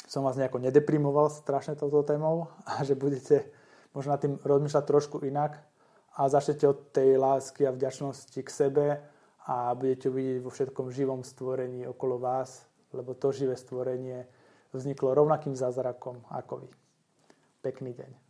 som 0.10 0.26
vás 0.26 0.42
nejako 0.42 0.58
nedeprimoval 0.58 1.30
strašne 1.30 1.78
touto 1.78 2.02
témou 2.02 2.50
a 2.66 2.82
že 2.82 2.98
budete 2.98 3.46
možno 3.94 4.18
nad 4.18 4.22
tým 4.22 4.42
rozmýšľať 4.42 4.84
trošku 4.90 5.22
inak 5.22 5.62
a 6.18 6.26
začnete 6.26 6.66
od 6.66 6.90
tej 6.90 7.22
lásky 7.22 7.70
a 7.70 7.72
vďačnosti 7.72 8.42
k 8.42 8.50
sebe 8.50 8.86
a 9.46 9.70
budete 9.78 10.10
vidieť 10.10 10.42
vo 10.42 10.50
všetkom 10.50 10.90
živom 10.90 11.22
stvorení 11.22 11.86
okolo 11.86 12.18
vás, 12.18 12.66
lebo 12.90 13.14
to 13.14 13.30
živé 13.30 13.54
stvorenie 13.54 14.26
vzniklo 14.74 15.14
rovnakým 15.14 15.54
zázrakom 15.54 16.26
ako 16.34 16.66
vy. 16.66 16.70
Pekný 17.62 17.94
deň. 17.94 18.29